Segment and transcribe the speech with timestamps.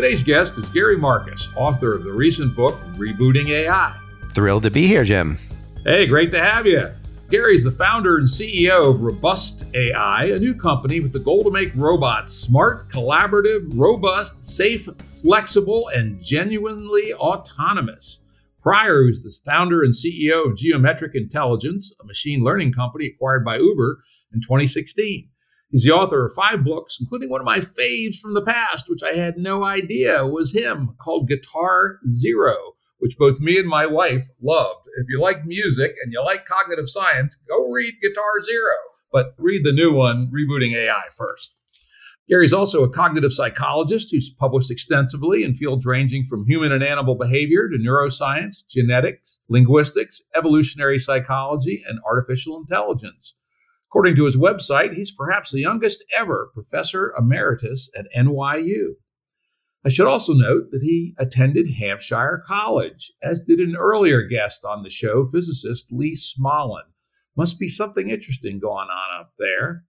[0.00, 3.94] Today's guest is Gary Marcus, author of the recent book Rebooting AI.
[4.32, 5.36] Thrilled to be here, Jim.
[5.84, 6.88] Hey, great to have you.
[7.28, 11.50] Gary's the founder and CEO of Robust AI, a new company with the goal to
[11.50, 14.88] make robots smart, collaborative, robust, safe,
[15.22, 18.22] flexible, and genuinely autonomous.
[18.62, 23.58] Prior, was the founder and CEO of Geometric Intelligence, a machine learning company acquired by
[23.58, 24.00] Uber
[24.32, 25.28] in 2016.
[25.70, 29.02] He's the author of five books, including one of my faves from the past, which
[29.02, 32.54] I had no idea was him, called Guitar Zero
[33.00, 34.86] which both me and my wife loved.
[34.98, 38.74] If you like music and you like cognitive science, go read Guitar Zero,
[39.12, 41.56] but read the new one, Rebooting AI, first.
[42.28, 47.16] Gary's also a cognitive psychologist who's published extensively in fields ranging from human and animal
[47.16, 53.34] behavior to neuroscience, genetics, linguistics, evolutionary psychology, and artificial intelligence.
[53.90, 58.94] According to his website, he's perhaps the youngest ever professor emeritus at NYU.
[59.84, 64.84] I should also note that he attended Hampshire College, as did an earlier guest on
[64.84, 66.84] the show, physicist Lee Smolin.
[67.36, 69.84] Must be something interesting going on up there.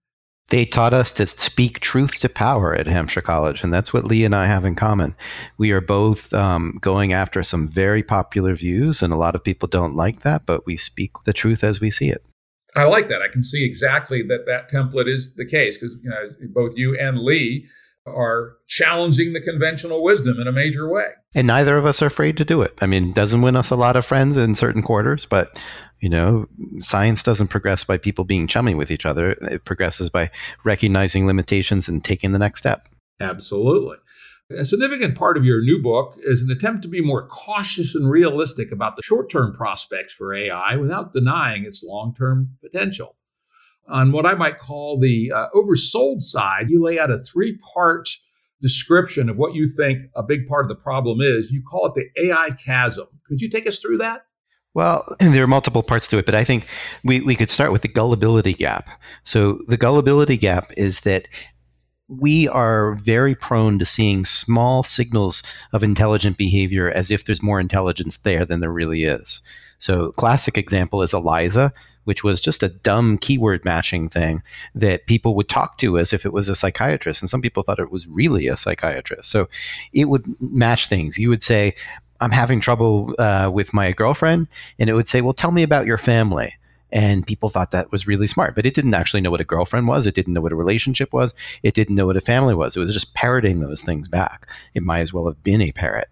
[0.48, 4.24] They taught us to speak truth to power at Hampshire College, and that's what Lee
[4.24, 5.14] and I have in common.
[5.58, 9.68] We are both um, going after some very popular views, and a lot of people
[9.68, 12.26] don't like that, but we speak the truth as we see it.
[12.74, 13.22] I like that.
[13.22, 16.96] I can see exactly that that template is the case because you know both you
[16.98, 17.66] and Lee
[18.06, 21.06] are challenging the conventional wisdom in a major way.
[21.34, 22.76] And neither of us are afraid to do it.
[22.82, 25.60] I mean, it doesn't win us a lot of friends in certain quarters, but
[26.00, 26.46] you know,
[26.80, 29.36] science doesn't progress by people being chummy with each other.
[29.42, 30.30] It progresses by
[30.64, 32.88] recognizing limitations and taking the next step.
[33.20, 33.98] Absolutely.
[34.58, 38.08] A significant part of your new book is an attempt to be more cautious and
[38.10, 43.16] realistic about the short term prospects for AI without denying its long term potential
[43.88, 48.08] on what I might call the uh, oversold side, you lay out a three part
[48.60, 51.52] description of what you think a big part of the problem is.
[51.52, 53.06] You call it the AI chasm.
[53.26, 54.24] Could you take us through that?
[54.74, 56.66] Well, there are multiple parts to it, but I think
[57.04, 58.88] we, we could start with the gullibility gap.
[59.24, 61.28] So, the gullibility gap is that
[62.18, 65.42] we are very prone to seeing small signals
[65.72, 69.42] of intelligent behavior as if there's more intelligence there than there really is.
[69.78, 71.72] So, classic example is Eliza
[72.04, 74.42] which was just a dumb keyword matching thing
[74.74, 77.22] that people would talk to as if it was a psychiatrist.
[77.22, 79.30] And some people thought it was really a psychiatrist.
[79.30, 79.48] So
[79.92, 81.18] it would match things.
[81.18, 81.74] You would say,
[82.20, 84.48] I'm having trouble uh, with my girlfriend.
[84.78, 86.54] And it would say, Well, tell me about your family.
[86.92, 89.88] And people thought that was really smart, but it didn't actually know what a girlfriend
[89.88, 90.06] was.
[90.06, 91.34] It didn't know what a relationship was.
[91.62, 92.76] It didn't know what a family was.
[92.76, 94.46] It was just parroting those things back.
[94.74, 96.08] It might as well have been a parrot.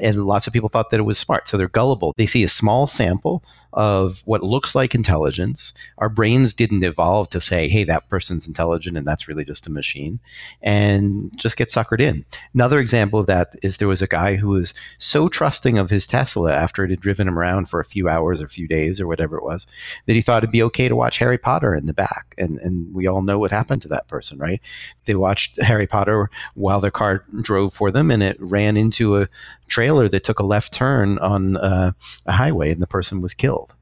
[0.00, 1.48] And lots of people thought that it was smart.
[1.48, 2.14] So they're gullible.
[2.16, 3.42] They see a small sample
[3.76, 5.74] of what looks like intelligence.
[5.98, 9.70] Our brains didn't evolve to say, hey, that person's intelligent and that's really just a
[9.70, 10.18] machine,
[10.62, 12.24] and just get suckered in.
[12.54, 16.06] Another example of that is there was a guy who was so trusting of his
[16.06, 18.98] Tesla after it had driven him around for a few hours or a few days
[18.98, 19.66] or whatever it was
[20.06, 22.34] that he thought it'd be okay to watch Harry Potter in the back.
[22.38, 24.60] And, and we all know what happened to that person, right?
[25.04, 29.28] They watched Harry Potter while their car drove for them and it ran into a
[29.68, 31.92] trailer that took a left turn on uh,
[32.26, 33.74] a highway and the person was killed.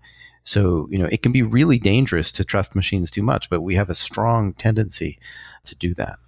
[0.42, 3.74] So, you know, it can be really dangerous to trust machines too much, but we
[3.76, 5.18] have a strong tendency
[5.64, 6.18] to do that.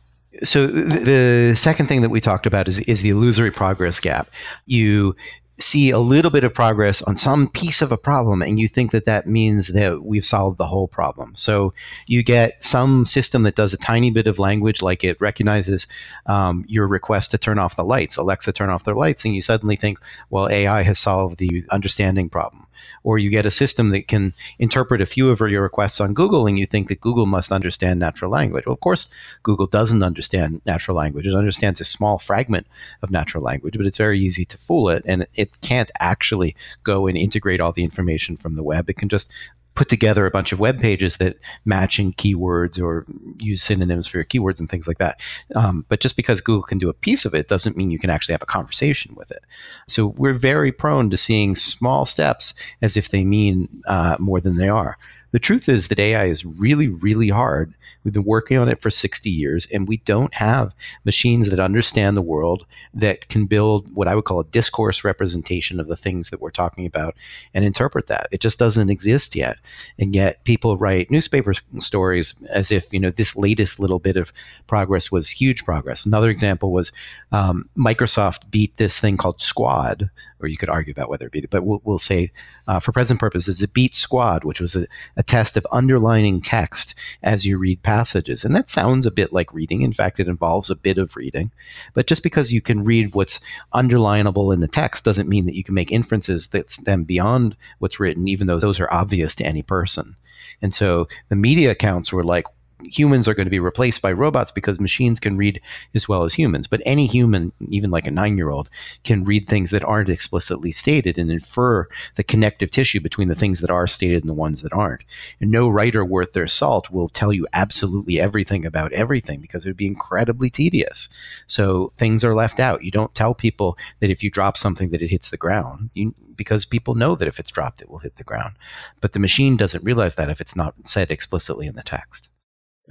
[0.42, 4.28] So the second thing that we talked about is, is the illusory progress gap.
[4.66, 5.16] You
[5.58, 8.90] see a little bit of progress on some piece of a problem and you think
[8.90, 11.34] that that means that we've solved the whole problem.
[11.34, 11.72] So
[12.06, 15.86] you get some system that does a tiny bit of language like it recognizes
[16.26, 19.42] um, your request to turn off the lights alexa turn off their lights and you
[19.42, 19.98] suddenly think
[20.30, 22.66] well ai has solved the understanding problem
[23.04, 26.46] or you get a system that can interpret a few of your requests on Google
[26.46, 28.66] and you think that Google must understand natural language.
[28.66, 29.10] Well, of course,
[29.42, 31.26] Google doesn't understand natural language.
[31.26, 32.66] It understands a small fragment
[33.02, 35.02] of natural language, but it's very easy to fool it.
[35.06, 38.90] And it can't actually go and integrate all the information from the web.
[38.90, 39.32] It can just
[39.76, 43.06] put together a bunch of web pages that match in keywords or
[43.38, 45.20] use synonyms for your keywords and things like that.
[45.54, 48.10] Um, but just because Google can do a piece of it doesn't mean you can
[48.10, 49.44] actually have a conversation with it.
[49.86, 54.56] So we're very prone to seeing small steps as if they mean uh, more than
[54.56, 54.96] they are.
[55.32, 57.74] The truth is that AI is really, really hard.
[58.04, 60.74] We've been working on it for 60 years, and we don't have
[61.04, 62.64] machines that understand the world
[62.94, 66.50] that can build what I would call a discourse representation of the things that we're
[66.50, 67.16] talking about
[67.52, 68.28] and interpret that.
[68.30, 69.58] It just doesn't exist yet.
[69.98, 74.32] And yet people write newspaper stories as if, you know, this latest little bit of
[74.68, 76.06] progress was huge progress.
[76.06, 76.92] Another example was
[77.32, 80.08] um, Microsoft beat this thing called SQuAD,
[80.40, 82.30] or you could argue about whether it beat it, but we'll, we'll say
[82.66, 84.86] uh, for present purposes, it beat SQuAD, which was a,
[85.16, 88.44] a test of underlining text as you read passages.
[88.44, 89.82] And that sounds a bit like reading.
[89.82, 91.50] In fact, it involves a bit of reading.
[91.94, 93.40] But just because you can read what's
[93.72, 98.00] underlinable in the text doesn't mean that you can make inferences that stem beyond what's
[98.00, 100.16] written, even though those are obvious to any person.
[100.62, 102.46] And so the media accounts were like,
[102.82, 105.60] humans are going to be replaced by robots because machines can read
[105.94, 106.66] as well as humans.
[106.66, 108.68] But any human, even like a nine year old,
[109.04, 113.60] can read things that aren't explicitly stated and infer the connective tissue between the things
[113.60, 115.02] that are stated and the ones that aren't.
[115.40, 119.68] And no writer worth their salt will tell you absolutely everything about everything because it
[119.68, 121.08] would be incredibly tedious.
[121.46, 122.84] So things are left out.
[122.84, 126.14] You don't tell people that if you drop something that it hits the ground you,
[126.36, 128.54] because people know that if it's dropped, it will hit the ground.
[129.00, 132.30] But the machine doesn't realize that if it's not said explicitly in the text.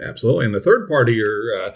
[0.04, 0.46] Absolutely.
[0.46, 1.72] And the third part of your uh,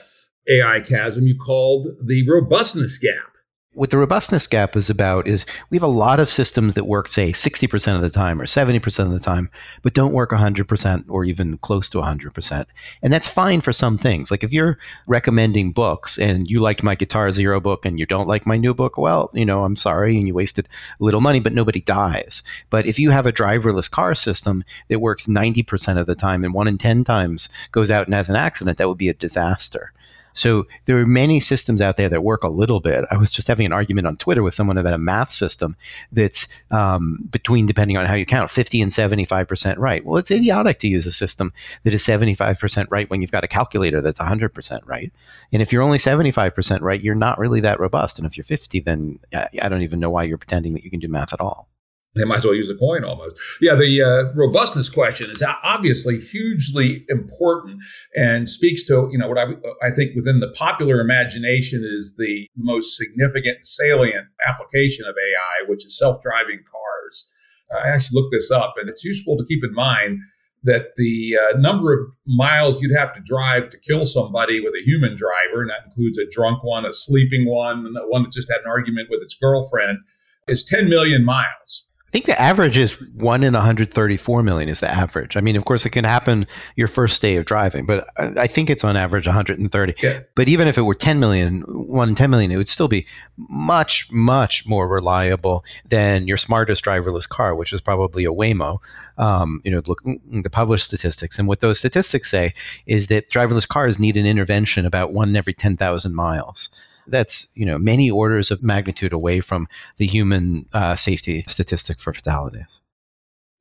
[0.49, 3.35] AI chasm you called the robustness gap
[3.73, 7.07] what the robustness gap is about is we have a lot of systems that work,
[7.07, 9.47] say, 60% of the time or 70% of the time,
[9.83, 12.65] but don't work 100% or even close to 100%.
[13.03, 14.31] And that's fine for some things.
[14.31, 18.27] Like if you're recommending books and you liked my Guitar Zero book and you don't
[18.27, 20.67] like my new book, well, you know, I'm sorry and you wasted
[20.99, 22.41] a little money, but nobody dies.
[22.71, 26.55] But if you have a driverless car system that works 90% of the time and
[26.55, 29.93] one in 10 times goes out and has an accident, that would be a disaster.
[30.33, 33.05] So there are many systems out there that work a little bit.
[33.11, 35.75] I was just having an argument on Twitter with someone about a math system
[36.11, 40.03] that's um, between, depending on how you count, 50 and 75% right.
[40.03, 41.53] Well, it's idiotic to use a system
[41.83, 45.11] that is 75% right when you've got a calculator that's 100% right.
[45.51, 48.19] And if you're only 75% right, you're not really that robust.
[48.19, 50.99] And if you're 50, then I don't even know why you're pretending that you can
[50.99, 51.68] do math at all
[52.15, 53.39] they might as well use a coin almost.
[53.61, 57.81] Yeah, the uh, robustness question is obviously hugely important
[58.15, 59.45] and speaks to you know what I,
[59.81, 65.85] I think within the popular imagination is the most significant salient application of AI, which
[65.85, 67.31] is self-driving cars.
[67.71, 70.19] I actually looked this up, and it's useful to keep in mind
[70.63, 74.83] that the uh, number of miles you'd have to drive to kill somebody with a
[74.83, 78.61] human driver, and that includes a drunk one, a sleeping one, one that just had
[78.61, 79.99] an argument with its girlfriend,
[80.47, 81.87] is 10 million miles.
[82.09, 85.37] I think the average is one in 134 million is the average.
[85.37, 88.71] I mean, of course, it can happen your first day of driving, but I think
[88.71, 89.93] it's on average 130.
[90.01, 90.21] Yeah.
[90.33, 93.05] But even if it were 10 million, one in 10 million, it would still be
[93.37, 98.79] much, much more reliable than your smartest driverless car, which is probably a Waymo.
[99.19, 102.55] Um, you know, look the published statistics, and what those statistics say
[102.87, 106.71] is that driverless cars need an intervention about one in every 10,000 miles
[107.11, 109.67] that's you know many orders of magnitude away from
[109.97, 112.81] the human uh, safety statistic for fatalities.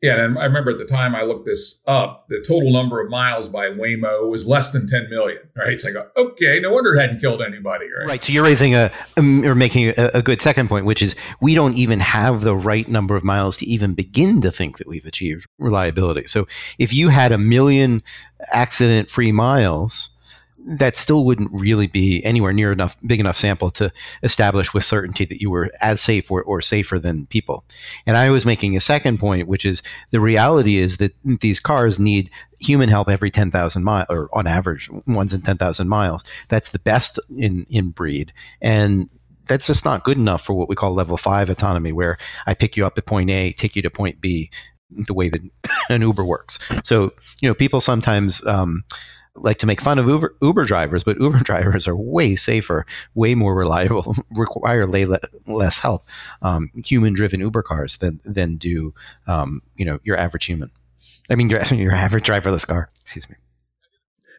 [0.01, 3.11] Yeah, and I remember at the time I looked this up, the total number of
[3.11, 5.81] miles by Waymo was less than 10 million, right?
[5.81, 8.07] So I go, okay, no wonder it hadn't killed anybody, right?
[8.07, 8.23] Right.
[8.23, 11.75] So you're raising a, or making a, a, good second point, which is we don't
[11.75, 15.49] even have the right number of miles to even begin to think that we've achieved
[15.59, 16.29] reliability.
[16.29, 16.47] So
[16.79, 18.05] if you had a million
[18.53, 20.11] accident free miles,
[20.67, 25.25] that still wouldn't really be anywhere near enough big enough sample to establish with certainty
[25.25, 27.65] that you were as safe or, or safer than people.
[28.07, 32.01] And I was making a second point, which is the reality is that these cars
[32.01, 32.31] need
[32.61, 36.25] human help every 10,000 miles, or on average, ones in 10,000 miles.
[36.49, 38.33] That's the best in, in breed.
[38.61, 39.09] And
[39.47, 42.77] that's just not good enough for what we call level five autonomy, where I pick
[42.77, 44.51] you up at point A, take you to point B,
[44.91, 45.41] the way that
[45.91, 46.59] an Uber works.
[46.85, 48.85] So, you know, people sometimes, um,
[49.43, 53.35] like to make fun of Uber, Uber drivers, but Uber drivers are way safer, way
[53.35, 54.87] more reliable, require
[55.47, 56.03] less help,
[56.43, 58.95] um, human-driven Uber cars than than do
[59.27, 60.71] um, you know your average human.
[61.31, 62.91] I mean your, your average driverless car.
[63.01, 63.37] Excuse me.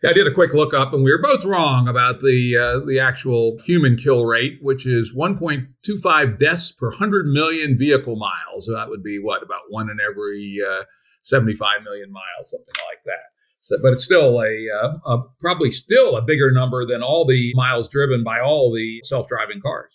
[0.02, 3.00] I did a quick look up, and we were both wrong about the uh, the
[3.00, 8.66] actual human kill rate, which is 1.25 deaths per 100 million vehicle miles.
[8.66, 10.84] So that would be what about one in every uh,
[11.22, 13.39] 75 million miles, something like that.
[13.60, 17.54] So, but it's still a, uh, a, probably still a bigger number than all the
[17.56, 19.92] miles driven by all the self-driving cars.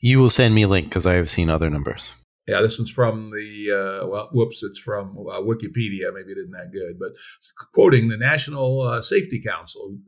[0.00, 2.14] You will send me a link because I have seen other numbers.
[2.46, 6.14] Yeah, this one's from the uh, well, whoops, it's from uh, Wikipedia.
[6.14, 7.12] Maybe it isn't that good, but
[7.74, 9.98] quoting the National uh, Safety Council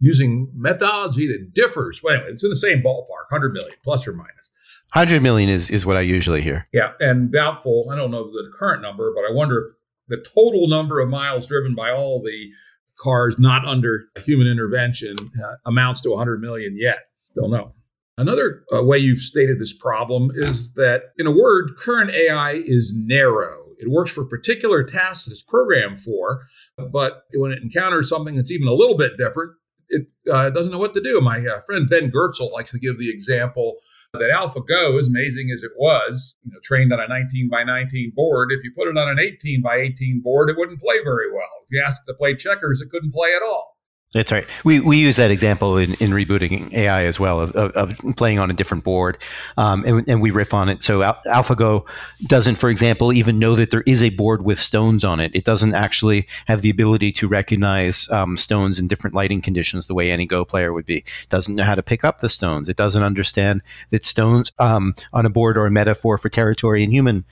[0.00, 2.02] using methodology that differs.
[2.02, 4.50] Well, anyway, it's in the same ballpark, 100 million plus or minus.
[4.92, 6.68] 100 million is, is what I usually hear.
[6.72, 7.88] Yeah, and doubtful.
[7.90, 9.74] I don't know the current number, but I wonder if
[10.08, 12.50] the total number of miles driven by all the
[12.98, 16.98] cars not under human intervention uh, amounts to 100 million yet.
[17.34, 17.74] Don't know.
[18.16, 22.94] Another uh, way you've stated this problem is that, in a word, current AI is
[22.96, 23.72] narrow.
[23.78, 26.46] It works for particular tasks it's programmed for,
[26.92, 29.54] but when it encounters something that's even a little bit different,
[29.88, 31.20] it uh, doesn't know what to do.
[31.20, 33.76] My uh, friend Ben Goertzel likes to give the example
[34.18, 38.12] that AlphaGo, as amazing as it was, you know, trained on a 19 by 19
[38.14, 41.30] board, if you put it on an 18 by 18 board, it wouldn't play very
[41.32, 41.50] well.
[41.64, 43.73] If you asked it to play checkers, it couldn't play at all.
[44.14, 44.46] That's right.
[44.64, 48.38] We, we use that example in, in rebooting AI as well of, of, of playing
[48.38, 49.18] on a different board,
[49.56, 50.84] um, and, and, we riff on it.
[50.84, 51.84] So Al- AlphaGo
[52.28, 55.34] doesn't, for example, even know that there is a board with stones on it.
[55.34, 59.94] It doesn't actually have the ability to recognize um, stones in different lighting conditions the
[59.94, 60.98] way any Go player would be.
[60.98, 62.68] It doesn't know how to pick up the stones.
[62.68, 66.92] It doesn't understand that stones um, on a board are a metaphor for territory and
[66.92, 67.24] human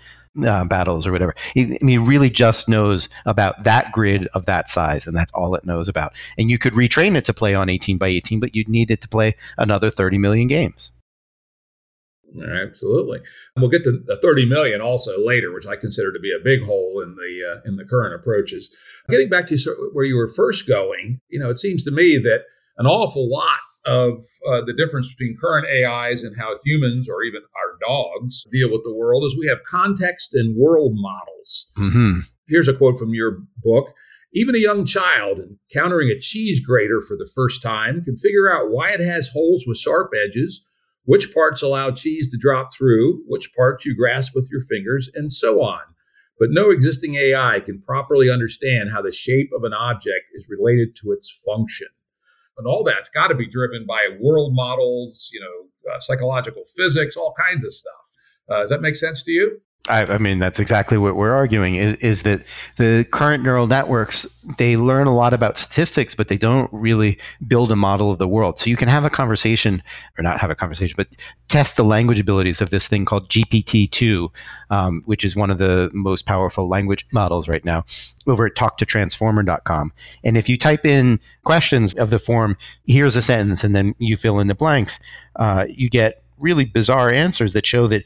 [0.46, 1.34] uh, battles or whatever.
[1.54, 5.64] Mean, it really just knows about that grid of that size, and that's all it
[5.64, 6.12] knows about.
[6.38, 9.00] And you could retrain it to play on 18 by 18, but you'd need it
[9.02, 10.92] to play another 30 million games.
[12.40, 13.20] Absolutely.
[13.56, 16.64] We'll get to the 30 million also later, which I consider to be a big
[16.64, 18.74] hole in the uh, in the current approaches.
[19.10, 22.44] Getting back to where you were first going, you know, it seems to me that
[22.78, 27.42] an awful lot of uh, the difference between current AIs and how humans or even
[27.56, 31.66] our dogs deal with the world is we have context and world models.
[31.76, 32.20] Mm-hmm.
[32.46, 33.92] Here's a quote from your book.
[34.34, 38.70] Even a young child encountering a cheese grater for the first time can figure out
[38.70, 40.70] why it has holes with sharp edges,
[41.04, 45.30] which parts allow cheese to drop through, which parts you grasp with your fingers, and
[45.30, 45.80] so on.
[46.38, 50.96] But no existing AI can properly understand how the shape of an object is related
[50.96, 51.88] to its function
[52.58, 57.16] and all that's got to be driven by world models, you know, uh, psychological physics,
[57.16, 57.94] all kinds of stuff.
[58.48, 59.60] Uh, does that make sense to you?
[59.88, 62.44] I, I, mean, that's exactly what we're arguing is, is, that
[62.76, 67.72] the current neural networks, they learn a lot about statistics, but they don't really build
[67.72, 68.60] a model of the world.
[68.60, 69.82] So you can have a conversation,
[70.16, 71.08] or not have a conversation, but
[71.48, 74.28] test the language abilities of this thing called GPT-2,
[74.70, 77.84] um, which is one of the most powerful language models right now,
[78.28, 79.92] over at talktotransformer.com.
[80.22, 84.16] And if you type in questions of the form, here's a sentence, and then you
[84.16, 85.00] fill in the blanks,
[85.36, 88.04] uh, you get really bizarre answers that show that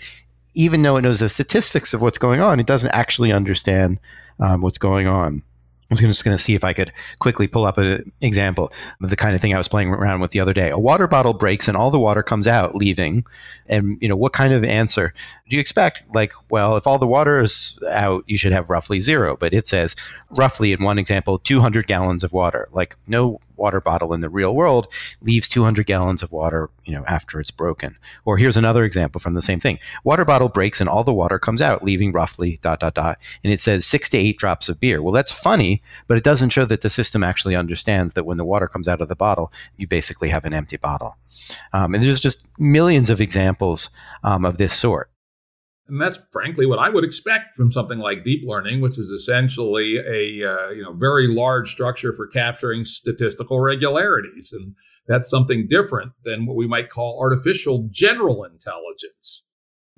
[0.56, 4.00] even though it knows the statistics of what's going on, it doesn't actually understand
[4.40, 5.42] um, what's going on.
[5.88, 9.10] I was just going to see if I could quickly pull up an example of
[9.10, 10.70] the kind of thing I was playing around with the other day.
[10.70, 13.24] A water bottle breaks and all the water comes out, leaving.
[13.68, 15.14] And you know what kind of answer
[15.48, 16.02] do you expect?
[16.12, 19.36] Like, well, if all the water is out, you should have roughly zero.
[19.36, 19.94] But it says
[20.30, 22.68] roughly in one example, 200 gallons of water.
[22.72, 24.88] Like no water bottle in the real world
[25.20, 27.96] leaves 200 gallons of water, you know, after it's broken.
[28.24, 29.78] Or here's another example from the same thing.
[30.04, 33.52] Water bottle breaks and all the water comes out, leaving roughly dot dot dot, and
[33.52, 35.02] it says 6 to 8 drops of beer.
[35.02, 38.44] Well, that's funny, but it doesn't show that the system actually understands that when the
[38.44, 41.16] water comes out of the bottle, you basically have an empty bottle.
[41.72, 43.90] Um, and there's just millions of examples
[44.22, 45.10] um, of this sort.
[45.88, 49.98] And that's frankly what I would expect from something like deep learning, which is essentially
[49.98, 54.74] a uh, you know very large structure for capturing statistical regularities, and
[55.08, 59.44] that's something different than what we might call artificial general intelligence.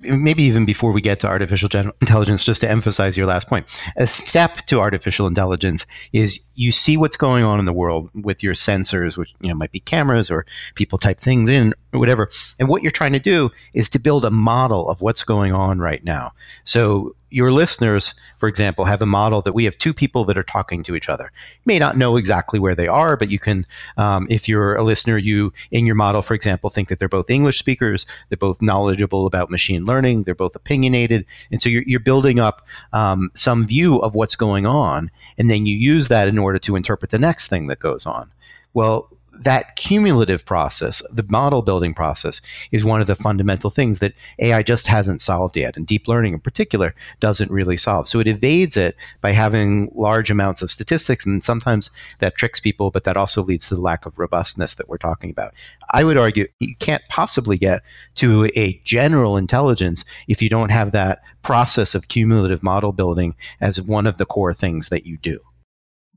[0.01, 3.65] Maybe even before we get to artificial general intelligence, just to emphasize your last point,
[3.97, 8.41] a step to artificial intelligence is you see what's going on in the world with
[8.41, 12.29] your sensors, which you know might be cameras or people type things in or whatever.
[12.59, 15.79] And what you're trying to do is to build a model of what's going on
[15.79, 16.31] right now.
[16.63, 20.43] So your listeners, for example, have a model that we have two people that are
[20.43, 21.31] talking to each other.
[21.35, 23.65] You may not know exactly where they are, but you can,
[23.97, 27.29] um, if you're a listener, you in your model, for example, think that they're both
[27.29, 31.99] English speakers, they're both knowledgeable about machine learning, they're both opinionated, and so you're, you're
[31.99, 36.39] building up um, some view of what's going on, and then you use that in
[36.39, 38.27] order to interpret the next thing that goes on.
[38.73, 42.41] Well, that cumulative process, the model building process,
[42.71, 45.77] is one of the fundamental things that AI just hasn't solved yet.
[45.77, 48.07] And deep learning in particular doesn't really solve.
[48.07, 51.25] So it evades it by having large amounts of statistics.
[51.25, 54.89] And sometimes that tricks people, but that also leads to the lack of robustness that
[54.89, 55.53] we're talking about.
[55.91, 57.81] I would argue you can't possibly get
[58.15, 63.81] to a general intelligence if you don't have that process of cumulative model building as
[63.81, 65.39] one of the core things that you do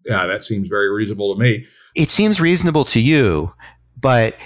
[0.04, 1.64] yeah, that seems very reasonable to me.
[1.94, 3.52] It seems reasonable to you,
[4.00, 4.36] but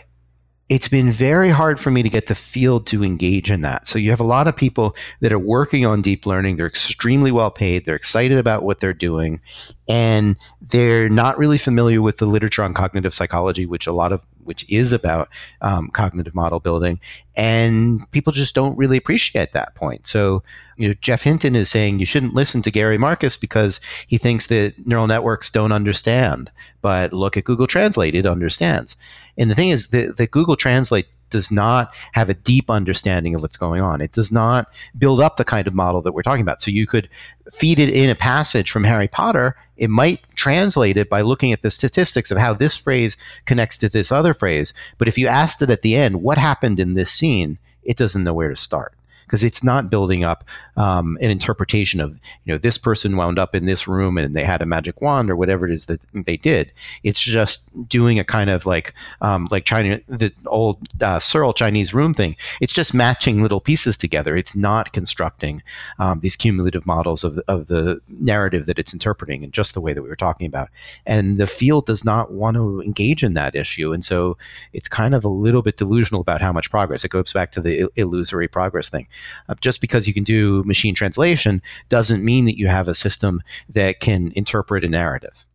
[0.68, 3.86] it's been very hard for me to get the field to engage in that.
[3.86, 6.56] So you have a lot of people that are working on deep learning.
[6.56, 7.86] They're extremely well paid.
[7.86, 9.40] They're excited about what they're doing.
[9.88, 14.26] And they're not really familiar with the literature on cognitive psychology, which a lot of
[14.44, 15.28] which is about
[15.60, 17.00] um, cognitive model building,
[17.36, 20.06] and people just don't really appreciate that point.
[20.06, 20.42] So,
[20.76, 24.46] you know, Geoff Hinton is saying you shouldn't listen to Gary Marcus because he thinks
[24.46, 26.50] that neural networks don't understand.
[26.82, 28.96] But look at Google Translate; it understands.
[29.38, 33.42] And the thing is that, that Google Translate does not have a deep understanding of
[33.42, 34.00] what's going on.
[34.00, 34.68] It does not
[34.98, 36.62] build up the kind of model that we're talking about.
[36.62, 37.08] So you could
[37.52, 39.56] feed it in a passage from Harry Potter.
[39.76, 43.88] It might translate it by looking at the statistics of how this phrase connects to
[43.88, 44.74] this other phrase.
[44.98, 48.24] But if you asked it at the end, what happened in this scene, it doesn't
[48.24, 48.95] know where to start
[49.26, 50.44] because it's not building up
[50.76, 54.44] um, an interpretation of you know this person wound up in this room and they
[54.44, 56.72] had a magic wand or whatever it is that they did.
[57.02, 61.92] It's just doing a kind of like um, like China the old uh, Searle Chinese
[61.92, 62.36] room thing.
[62.60, 64.36] It's just matching little pieces together.
[64.36, 65.62] It's not constructing
[65.98, 69.92] um, these cumulative models of of the narrative that it's interpreting in just the way
[69.92, 70.68] that we were talking about.
[71.04, 74.36] And the field does not want to engage in that issue, and so
[74.72, 77.04] it's kind of a little bit delusional about how much progress.
[77.04, 79.08] It goes back to the illusory progress thing.
[79.48, 83.40] Uh, just because you can do machine translation doesn't mean that you have a system
[83.68, 85.46] that can interpret a narrative.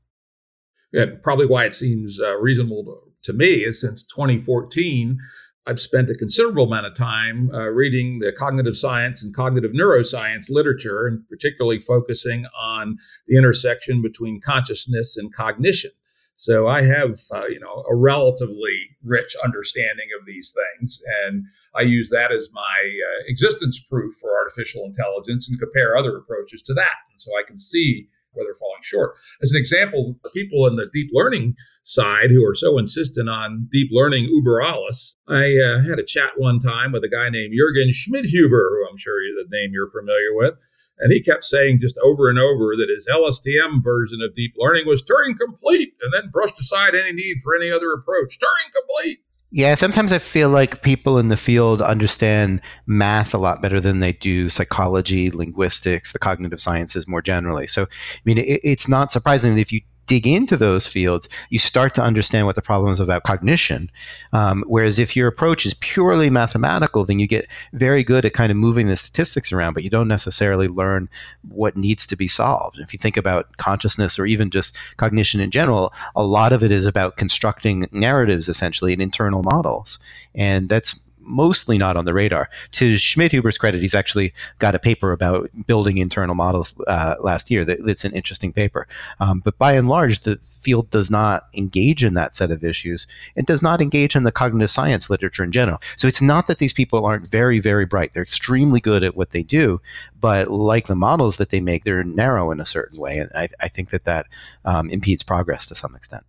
[0.92, 5.18] Yeah, probably why it seems uh, reasonable to, to, me is since 2014,
[5.66, 10.50] I've spent a considerable amount of time uh, reading the cognitive science and cognitive neuroscience
[10.50, 15.92] literature, and particularly focusing on the intersection between consciousness and cognition.
[16.36, 21.44] So I have, uh, you know, a relatively rich understanding of these things, and
[21.76, 26.62] I use that as my uh, existence proof for artificial intelligence and compare other approaches
[26.64, 26.96] to that.
[27.12, 29.18] And so I can see where they're falling short.
[29.42, 33.90] As an example, people in the deep learning side who are so insistent on deep
[33.92, 37.92] learning uber alles, I uh, had a chat one time with a guy named Jürgen
[37.92, 40.56] Schmidhuber, who I'm sure the name you're familiar with.
[41.00, 44.86] And he kept saying just over and over that his LSTM version of deep learning
[44.86, 48.38] was Turing complete and then brushed aside any need for any other approach.
[48.38, 49.20] Turing complete.
[49.54, 54.00] Yeah, sometimes I feel like people in the field understand math a lot better than
[54.00, 57.68] they do psychology, linguistics, the cognitive sciences more generally.
[57.68, 61.60] So, I mean, it, it's not surprising that if you dig into those fields, you
[61.60, 63.90] start to understand what the problem is about cognition.
[64.34, 68.52] Um, whereas if your approach is purely mathematical, then you get very good at kind
[68.52, 71.10] of moving the statistics around, but you don't necessarily learn
[71.50, 72.80] what needs to be solved.
[72.80, 76.72] If you think about consciousness or even just cognition in general, a lot of it
[76.72, 80.00] is about constructing narratives essentially and internal models.
[80.36, 81.00] And that's
[81.32, 82.50] mostly not on the radar.
[82.72, 87.66] To Schmidhuber's credit, he's actually got a paper about building internal models uh, last year.
[87.66, 88.88] That, that's an interesting paper.
[89.20, 93.08] Um, but by and large, the field does not engage in that set of issues
[93.36, 95.80] and does not engage in the cognitive science literature in general.
[95.96, 98.14] So it's not that these people aren't very, very bright.
[98.14, 99.82] They're extremely good at what they do,
[100.20, 103.18] but like the models that they make, they're narrow in a certain way.
[103.20, 104.28] And I, I think that that
[104.66, 106.24] um, impedes progress to some extent.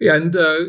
[0.00, 0.64] Yeah, and uh,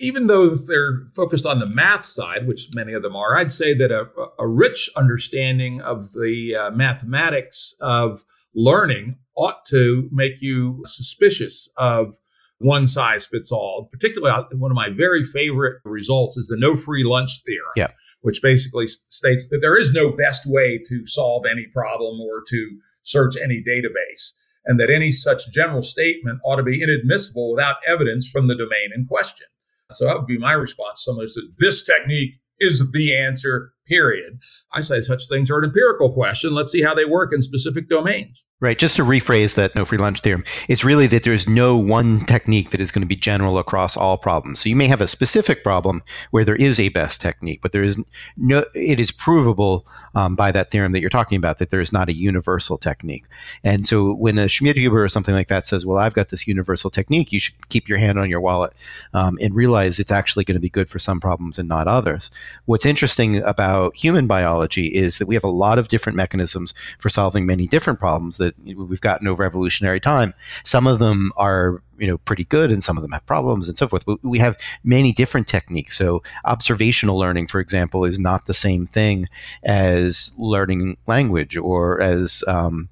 [0.00, 3.72] even though they're focused on the math side, which many of them are, I'd say
[3.72, 4.06] that a,
[4.38, 8.22] a rich understanding of the uh, mathematics of
[8.54, 12.16] learning ought to make you suspicious of
[12.58, 13.88] one size fits all.
[13.90, 17.92] Particularly, uh, one of my very favorite results is the no free lunch theorem, yeah.
[18.20, 22.78] which basically states that there is no best way to solve any problem or to
[23.02, 24.32] search any database
[24.66, 28.90] and that any such general statement ought to be inadmissible without evidence from the domain
[28.94, 29.46] in question.
[29.92, 31.04] So that would be my response.
[31.04, 34.40] Someone says this technique is the answer period.
[34.72, 36.54] I say such things are an empirical question.
[36.54, 38.46] Let's see how they work in specific domains.
[38.60, 38.78] Right.
[38.78, 42.70] Just to rephrase that no free lunch theorem, it's really that there's no one technique
[42.70, 44.60] that is going to be general across all problems.
[44.60, 47.82] So you may have a specific problem where there is a best technique, but there
[47.82, 48.02] is
[48.36, 51.92] no, it is provable um, by that theorem that you're talking about that there is
[51.92, 53.26] not a universal technique.
[53.62, 56.88] And so when a Schmidhuber or something like that says, well, I've got this universal
[56.88, 58.72] technique, you should keep your hand on your wallet
[59.12, 62.30] um, and realize it's actually going to be good for some problems and not others.
[62.64, 66.74] What's interesting about about human biology is that we have a lot of different mechanisms
[66.98, 70.34] for solving many different problems that we've gotten over evolutionary time.
[70.64, 73.78] Some of them are you know pretty good and some of them have problems and
[73.78, 78.44] so forth but we have many different techniques so observational learning for example is not
[78.44, 79.26] the same thing
[79.62, 82.90] as learning language or as um,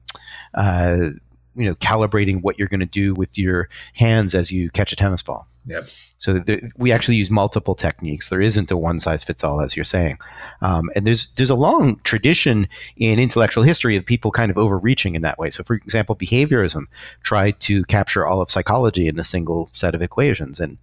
[0.55, 1.11] uh,
[1.55, 4.97] you know calibrating what you're going to do with your hands as you catch a
[4.97, 5.89] tennis ball Yep.
[6.19, 6.45] So
[6.77, 8.29] we actually use multiple techniques.
[8.29, 10.19] There isn't a one size fits all, as you're saying.
[10.61, 15.15] Um, and there's there's a long tradition in intellectual history of people kind of overreaching
[15.15, 15.51] in that way.
[15.51, 16.85] So, for example, behaviorism
[17.23, 20.77] tried to capture all of psychology in a single set of equations, and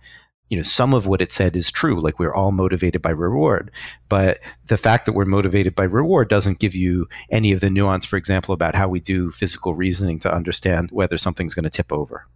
[0.52, 3.72] you know some of what it said is true like we're all motivated by reward
[4.10, 8.06] but the fact that we're motivated by reward doesn't give you any of the nuance
[8.06, 11.92] for example about how we do physical reasoning to understand whether something's going to tip
[11.92, 12.28] over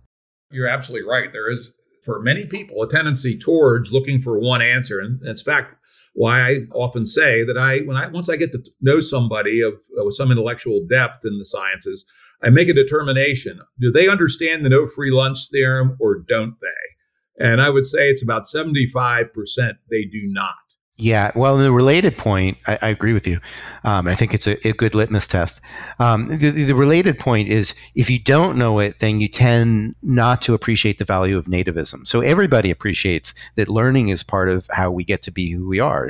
[0.49, 1.71] you're absolutely right there is
[2.04, 5.75] for many people a tendency towards looking for one answer and it's fact
[6.15, 9.73] why I often say that I when I once I get to know somebody of
[9.97, 12.06] with some intellectual depth in the sciences,
[12.41, 13.60] I make a determination.
[13.82, 16.94] Do they understand the no free lunch theorem or don't they?
[17.38, 20.64] And I would say it's about 75% they do not.
[20.97, 23.41] Yeah, well, the related point, I, I agree with you.
[23.84, 25.60] Um, I think it's a, a good litmus test.
[25.99, 30.41] Um, the, the, related point is if you don't know it, then you tend not
[30.43, 32.08] to appreciate the value of nativism.
[32.08, 35.81] So everybody appreciates that learning is part of how we get to be who we
[35.81, 36.10] are.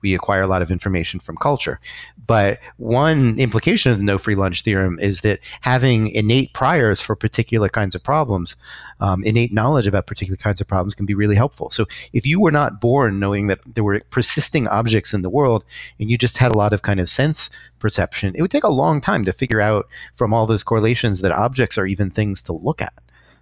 [0.00, 1.80] We acquire a lot of information from culture.
[2.24, 7.16] But one implication of the no free lunch theorem is that having innate priors for
[7.16, 8.54] particular kinds of problems,
[9.00, 11.70] um, innate knowledge about particular kinds of problems can be really helpful.
[11.70, 15.64] So if you were not born knowing that there were persisting objects in the world
[15.98, 18.68] and you just had a lot of kind of sense perception, it would take a
[18.68, 22.52] long time to figure out from all those correlations that objects are even things to
[22.52, 22.94] look at.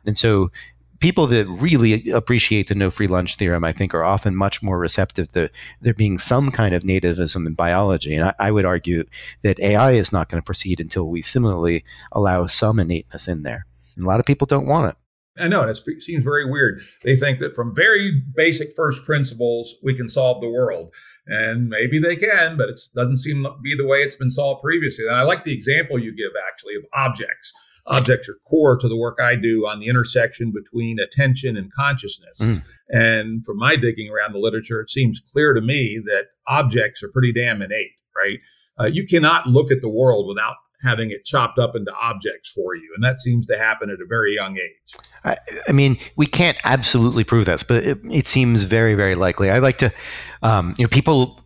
[0.06, 0.50] And so
[1.02, 4.78] people that really appreciate the no free lunch theorem, I think, are often much more
[4.78, 8.14] receptive to there being some kind of nativism in biology.
[8.14, 9.04] And I, I would argue
[9.42, 13.66] that AI is not going to proceed until we similarly allow some innateness in there.
[13.96, 15.01] And a lot of people don't want it.
[15.38, 16.82] I know it seems very weird.
[17.04, 20.92] They think that from very basic first principles, we can solve the world.
[21.26, 24.62] And maybe they can, but it doesn't seem to be the way it's been solved
[24.62, 25.06] previously.
[25.06, 27.54] And I like the example you give, actually, of objects
[27.86, 32.46] objects are core to the work I do on the intersection between attention and consciousness.
[32.46, 32.62] Mm.
[32.88, 37.10] And from my digging around the literature, it seems clear to me that objects are
[37.12, 38.38] pretty damn innate, right?
[38.78, 42.74] Uh, you cannot look at the world without having it chopped up into objects for
[42.74, 42.92] you.
[42.94, 44.96] And that seems to happen at a very young age.
[45.24, 45.36] I,
[45.68, 49.50] I mean, we can't absolutely prove this, but it, it seems very, very likely.
[49.50, 49.92] I like to,
[50.42, 51.40] um, you know, people,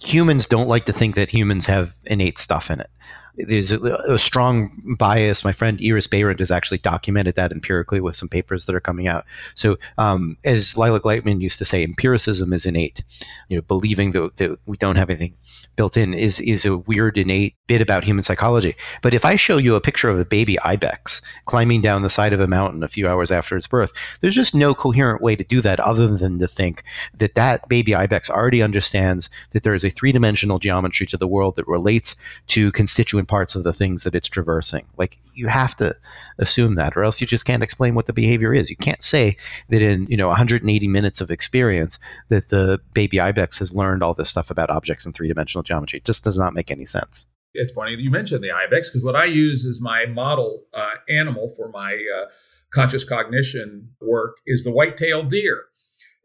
[0.00, 2.90] humans don't like to think that humans have innate stuff in it
[3.36, 5.44] there's a, a, strong bias.
[5.44, 9.06] My friend Iris Berent has actually documented that empirically with some papers that are coming
[9.06, 9.24] out.
[9.54, 13.02] So, um, as Lila Gleitman used to say, empiricism is innate.
[13.48, 15.34] You know, believing that, that we don't have anything
[15.76, 18.74] built in is is a weird innate bit about human psychology.
[19.02, 22.32] But if I show you a picture of a baby ibex climbing down the side
[22.32, 25.44] of a mountain a few hours after its birth, there's just no coherent way to
[25.44, 26.82] do that other than to think
[27.14, 31.56] that that baby ibex already understands that there is a three-dimensional geometry to the world
[31.56, 32.16] that relates
[32.48, 34.86] to constituent parts of the things that it's traversing.
[34.96, 35.94] Like you have to
[36.38, 38.70] assume that or else you just can't explain what the behavior is.
[38.70, 39.36] You can't say
[39.68, 44.14] that in, you know, 180 minutes of experience that the baby ibex has learned all
[44.14, 45.98] this stuff about objects in three-dimensional geometry.
[45.98, 47.28] It just does not make any sense.
[47.54, 50.90] It's funny that you mentioned the ibex because what I use as my model uh,
[51.08, 52.26] animal for my uh,
[52.72, 55.64] conscious cognition work is the white-tailed deer.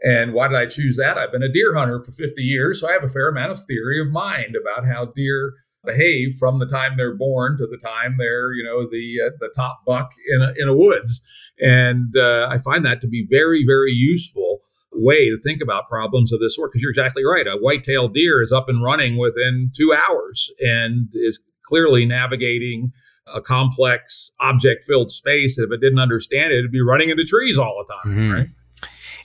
[0.04, 1.17] And why did I choose that?
[1.17, 3.60] I've been a deer hunter for 50 years, so I have a fair amount of
[3.65, 5.54] theory of mind about how deer
[5.86, 9.51] behave from the time they're born to the time they're, you know, the uh, the
[9.56, 11.21] top buck in a, in a woods.
[11.60, 14.60] And uh, I find that to be very, very useful
[14.93, 17.47] way to think about problems of this sort because you're exactly right.
[17.47, 22.91] A white-tailed deer is up and running within two hours and is clearly navigating
[23.34, 25.58] a complex object-filled space.
[25.58, 28.34] If it didn't understand it, it'd be running into trees all the time, mm-hmm.
[28.34, 28.47] right?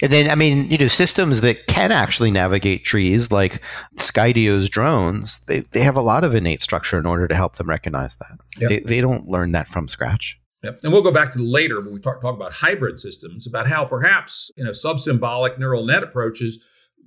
[0.03, 3.63] And then, I mean, you know, systems that can actually navigate trees, like
[3.97, 7.69] Skydio's drones, they, they have a lot of innate structure in order to help them
[7.69, 8.39] recognize that.
[8.59, 8.69] Yep.
[8.69, 10.39] They, they don't learn that from scratch.
[10.67, 10.81] Yep.
[10.83, 13.85] And we'll go back to later when we talk, talk about hybrid systems, about how
[13.85, 16.59] perhaps, you know, sub-symbolic neural net approaches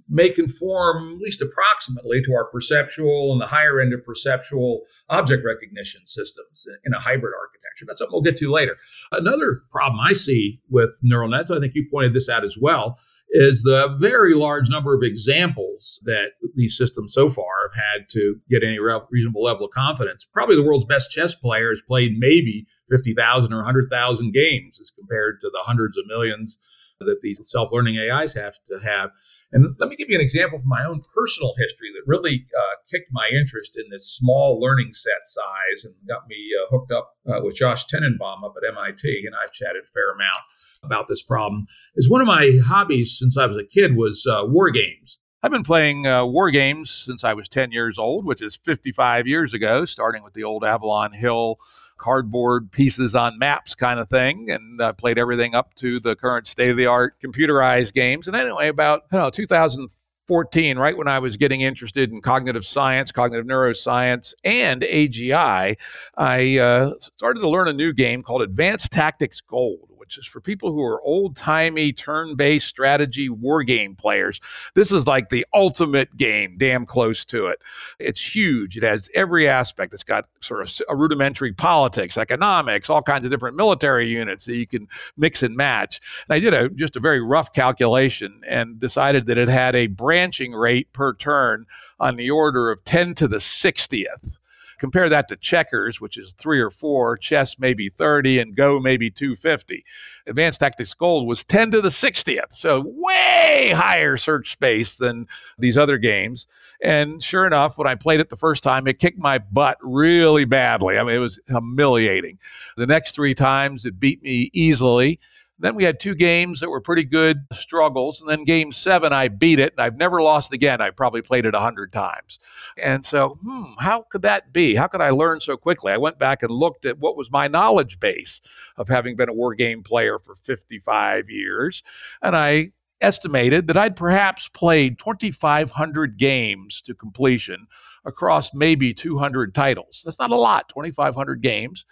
[0.10, 5.46] may conform at least approximately to our perceptual and the higher end of perceptual object
[5.46, 7.86] recognition systems in a hybrid architecture.
[7.86, 8.76] That's something we'll get to later.
[9.12, 12.98] Another problem I see with neural nets, I think you pointed this out as well,
[13.30, 18.38] is the very large number of examples that these systems so far have had to
[18.50, 18.80] get any
[19.12, 20.28] reasonable level of confidence.
[20.34, 25.40] Probably the world's best chess player has played maybe 50,000 or 100,000 games as compared
[25.42, 26.58] to the hundreds of millions
[27.00, 29.12] that these self learning AIs have to have.
[29.52, 32.76] And let me give you an example from my own personal history that really uh,
[32.92, 37.12] kicked my interest in this small learning set size and got me uh, hooked up
[37.28, 39.24] uh, with Josh Tenenbaum up at MIT.
[39.26, 40.44] And I've chatted a fair amount
[40.84, 41.62] about this problem.
[41.96, 45.20] Is one of my hobbies since I was a kid was uh, war games.
[45.42, 49.26] I've been playing uh, war games since I was 10 years old, which is 55
[49.26, 51.60] years ago, starting with the old Avalon Hill
[52.00, 56.48] cardboard pieces on maps kind of thing, and uh, played everything up to the current
[56.48, 58.28] state of the art computerized games.
[58.28, 62.66] And anyway, about I don't know 2014, right when I was getting interested in cognitive
[62.66, 65.78] science, cognitive neuroscience, and AGI,
[66.18, 70.28] I uh, started to learn a new game called Advanced Tactics Gold approaches.
[70.28, 74.40] For people who are old timey, turn based strategy war game players,
[74.76, 77.62] this is like the ultimate game, damn close to it.
[78.00, 78.78] It's huge.
[78.78, 79.94] It has every aspect.
[79.94, 84.56] It's got sort of a rudimentary politics, economics, all kinds of different military units that
[84.56, 86.02] you can mix and match.
[86.28, 89.88] And I did a, just a very rough calculation and decided that it had a
[89.88, 91.66] branching rate per turn
[92.00, 94.39] on the order of 10 to the 60th.
[94.80, 99.10] Compare that to checkers, which is three or four, chess maybe 30, and go maybe
[99.10, 99.84] 250.
[100.28, 105.78] Advanced Tactics Gold was 10 to the 60th, so way higher search space than these
[105.78, 106.48] other games.
[106.82, 110.46] And sure enough, when I played it the first time, it kicked my butt really
[110.46, 110.98] badly.
[110.98, 112.40] I mean, it was humiliating.
[112.78, 115.20] The next three times, it beat me easily.
[115.60, 118.22] Then we had two games that were pretty good struggles.
[118.22, 119.74] And then game seven, I beat it.
[119.74, 120.82] And I've never lost again.
[120.82, 122.40] I probably played it a hundred times.
[122.82, 124.76] And so, hmm, how could that be?
[124.76, 125.92] How could I learn so quickly?
[125.92, 128.42] I went back and looked at what was my knowledge base
[128.78, 131.84] of having been a war game player for 55 years.
[132.22, 137.68] And I estimated that I'd perhaps played 2,500 games to completion
[138.06, 140.02] across maybe 200 titles.
[140.04, 141.86] That's not a lot, 2,500 games.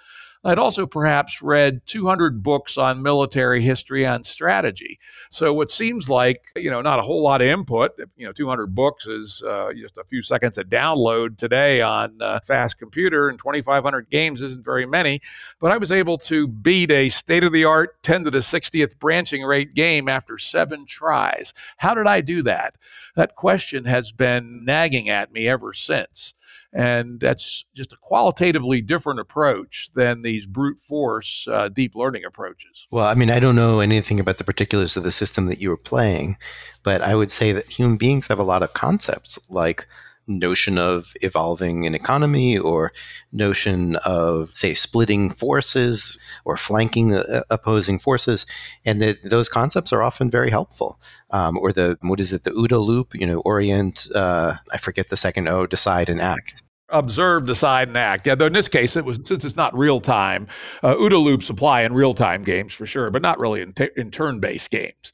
[0.48, 4.98] I'd also perhaps read 200 books on military history and strategy.
[5.30, 8.74] So what seems like, you know, not a whole lot of input, you know, 200
[8.74, 13.38] books is uh, just a few seconds of download today on a fast computer and
[13.38, 15.20] 2,500 games isn't very many.
[15.60, 18.98] But I was able to beat a state of the art 10 to the 60th
[19.00, 21.54] branching rate game after seven tries.
[21.76, 22.78] How did I do that?
[23.16, 26.36] That question has been nagging at me ever since.
[26.74, 32.88] And that's just a qualitatively different approach than these brute force uh, deep learning approaches.
[32.92, 35.70] Well, I mean, I don't know anything about the particulars of the system that you
[35.70, 36.38] were playing,
[36.84, 39.88] but I would say that human beings have a lot of concepts like
[40.28, 42.92] notion of evolving an economy or
[43.32, 48.46] notion of say splitting forces or flanking uh, opposing forces
[48.86, 51.00] and those concepts are often very helpful
[51.32, 55.10] um, or the what is it the OODA loop you know orient uh, i forget
[55.10, 58.26] the second o decide and act observe, decide, and act.
[58.26, 60.48] Yeah, though in this case, it was since it's not real time.
[60.82, 63.90] Uh, OODA loops apply in real time games for sure, but not really in, t-
[63.98, 65.12] in turn based games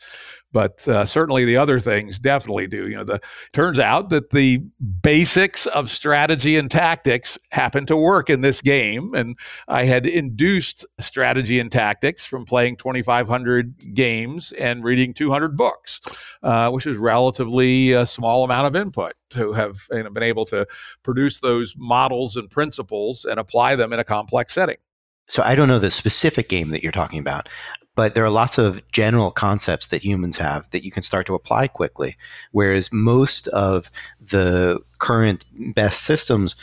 [0.54, 2.88] but uh, certainly the other things definitely do.
[2.88, 3.20] You know, the
[3.52, 4.60] turns out that the
[5.02, 9.38] basics of strategy and tactics happen to work in this game, and
[9.68, 16.00] I had induced strategy and tactics from playing 2,500 games and reading 200 books,
[16.44, 20.46] uh, which is relatively a small amount of input to have you know, been able
[20.46, 20.66] to
[21.02, 24.78] produce those models and principles and apply them in a complex setting.
[25.28, 27.48] So I don't know the specific game that you're talking about,
[27.96, 31.36] but there are lots of general concepts that humans have that you can start to
[31.36, 32.18] apply quickly.
[32.52, 36.56] Whereas most of the current best systems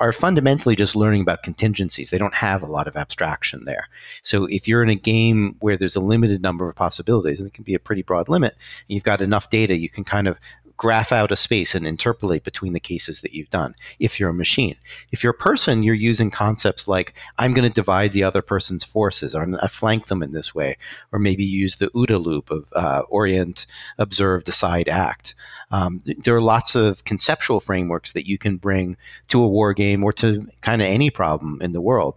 [0.00, 2.10] are fundamentally just learning about contingencies.
[2.10, 3.88] They don't have a lot of abstraction there.
[4.22, 7.54] So if you're in a game where there's a limited number of possibilities, and it
[7.54, 8.54] can be a pretty broad limit,
[8.86, 10.38] you've got enough data, you can kind of
[10.78, 14.34] graph out a space and interpolate between the cases that you've done if you're a
[14.34, 14.76] machine.
[15.10, 18.84] If you're a person, you're using concepts like, I'm going to divide the other person's
[18.84, 20.78] forces, or to flank them in this way,
[21.12, 23.66] or maybe use the OODA loop of uh, orient,
[23.98, 25.34] observe, decide, act.
[25.70, 30.02] Um, there are lots of conceptual frameworks that you can bring to a war game
[30.02, 32.16] or to kind of any problem in the world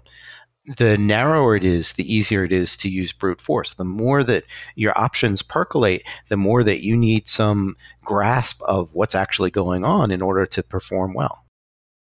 [0.66, 3.74] the narrower it is, the easier it is to use brute force.
[3.74, 4.44] The more that
[4.76, 10.12] your options percolate, the more that you need some grasp of what's actually going on
[10.12, 11.46] in order to perform well.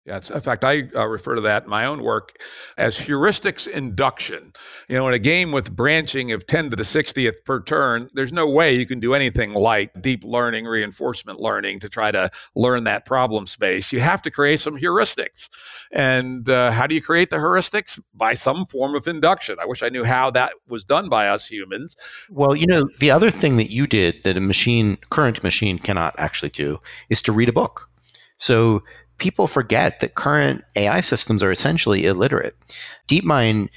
[0.04, 2.36] Yeah, in fact, I uh, refer to that in my own work
[2.76, 4.52] as heuristics induction.
[4.90, 8.34] You know, in a game with branching of 10 to the 60th per turn, there's
[8.34, 12.84] no way you can do anything like deep learning, reinforcement learning to try to learn
[12.86, 13.92] that problem space.
[13.92, 15.50] You have to create some heuristics.
[15.92, 18.00] And uh, how do you create the heuristics?
[18.16, 19.58] By some form of induction.
[19.62, 21.96] I wish I knew how that was done by us humans.
[22.28, 26.16] Well, you know, the other thing that you did that a machine, current machine, cannot
[26.18, 27.88] actually do is to read a book.
[28.40, 28.82] So
[29.22, 32.58] people forget that current AI systems are essentially illiterate.
[33.08, 33.70] DeepMind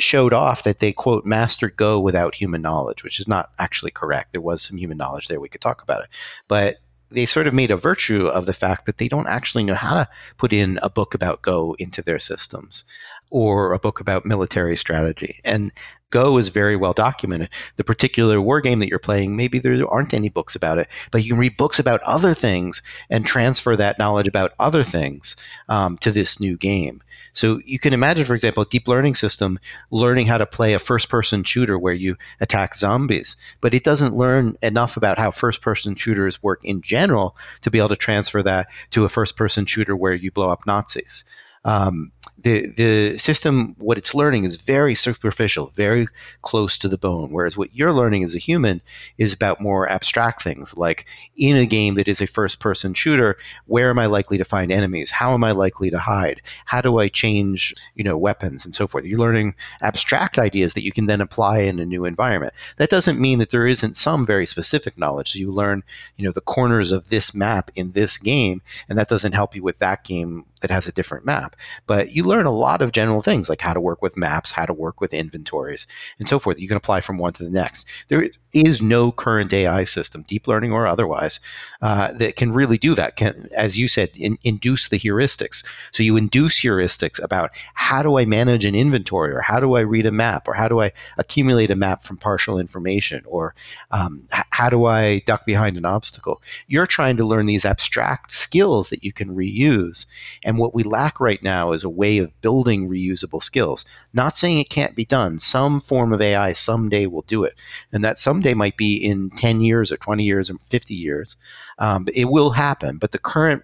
[0.00, 4.32] showed off that they quote mastered Go without human knowledge, which is not actually correct.
[4.32, 5.38] There was some human knowledge there.
[5.38, 6.08] We could talk about it,
[6.48, 6.78] but
[7.10, 9.94] they sort of made a virtue of the fact that they don't actually know how
[9.94, 12.84] to put in a book about Go into their systems
[13.30, 15.38] or a book about military strategy.
[15.44, 15.70] And
[16.10, 17.50] Go is very well documented.
[17.76, 21.22] The particular war game that you're playing, maybe there aren't any books about it, but
[21.22, 25.36] you can read books about other things and transfer that knowledge about other things
[25.68, 27.00] um, to this new game.
[27.32, 29.58] So you can imagine, for example, a deep learning system
[29.90, 34.14] learning how to play a first person shooter where you attack zombies, but it doesn't
[34.14, 38.42] learn enough about how first person shooters work in general to be able to transfer
[38.42, 41.24] that to a first person shooter where you blow up Nazis.
[41.64, 42.10] Um,
[42.42, 46.06] the the system what it's learning is very superficial, very
[46.42, 47.30] close to the bone.
[47.30, 48.80] Whereas what you're learning as a human
[49.18, 53.36] is about more abstract things, like in a game that is a first person shooter,
[53.66, 55.10] where am I likely to find enemies?
[55.10, 56.40] How am I likely to hide?
[56.64, 59.04] How do I change, you know, weapons and so forth?
[59.04, 62.54] You're learning abstract ideas that you can then apply in a new environment.
[62.78, 65.32] That doesn't mean that there isn't some very specific knowledge.
[65.32, 65.82] So you learn,
[66.16, 69.62] you know, the corners of this map in this game, and that doesn't help you
[69.62, 71.56] with that game that has a different map.
[71.86, 74.64] But you learn a lot of general things like how to work with maps, how
[74.64, 75.86] to work with inventories,
[76.18, 76.60] and so forth.
[76.60, 77.86] You can apply from one to the next.
[78.08, 81.40] There is no current AI system, deep learning or otherwise,
[81.82, 83.16] uh, that can really do that.
[83.16, 85.64] Can, as you said, in, induce the heuristics.
[85.92, 89.80] So you induce heuristics about how do I manage an inventory, or how do I
[89.80, 93.54] read a map, or how do I accumulate a map from partial information, or
[93.90, 96.42] um, how do I duck behind an obstacle.
[96.66, 100.06] You're trying to learn these abstract skills that you can reuse.
[100.44, 103.84] And what we lack right now is a way of building reusable skills.
[104.12, 105.38] Not saying it can't be done.
[105.38, 107.54] Some form of AI someday will do it.
[107.92, 111.36] And that someday might be in 10 years or 20 years or 50 years.
[111.78, 112.98] Um, it will happen.
[112.98, 113.62] But the current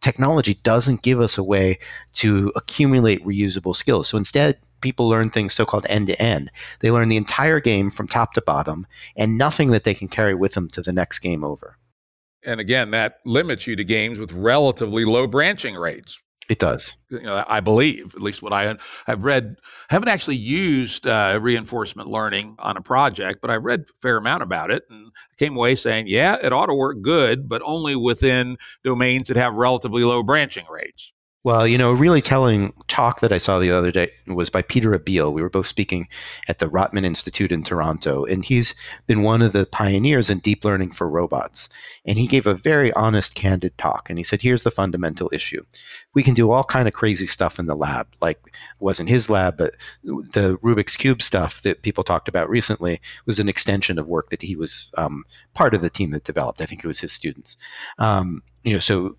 [0.00, 1.78] technology doesn't give us a way
[2.12, 4.08] to accumulate reusable skills.
[4.08, 6.50] So instead, people learn things so called end to end.
[6.80, 10.34] They learn the entire game from top to bottom and nothing that they can carry
[10.34, 11.76] with them to the next game over.
[12.44, 16.20] And again, that limits you to games with relatively low branching rates.
[16.48, 16.96] It does.
[17.10, 19.56] You know, I believe, at least what I have read,
[19.90, 24.16] I haven't actually used uh, reinforcement learning on a project, but I read a fair
[24.16, 27.96] amount about it and came away saying, yeah, it ought to work good, but only
[27.96, 31.12] within domains that have relatively low branching rates.
[31.46, 34.62] Well, you know, a really telling talk that I saw the other day was by
[34.62, 35.32] Peter Abbeel.
[35.32, 36.08] We were both speaking
[36.48, 38.74] at the Rotman Institute in Toronto, and he's
[39.06, 41.68] been one of the pioneers in deep learning for robots.
[42.04, 44.10] And he gave a very honest, candid talk.
[44.10, 45.62] And he said, "Here's the fundamental issue:
[46.14, 48.40] we can do all kind of crazy stuff in the lab, like
[48.80, 49.70] wasn't his lab, but
[50.02, 54.42] the Rubik's cube stuff that people talked about recently was an extension of work that
[54.42, 55.22] he was um,
[55.54, 56.60] part of the team that developed.
[56.60, 57.56] I think it was his students.
[58.00, 59.16] Um, you know, so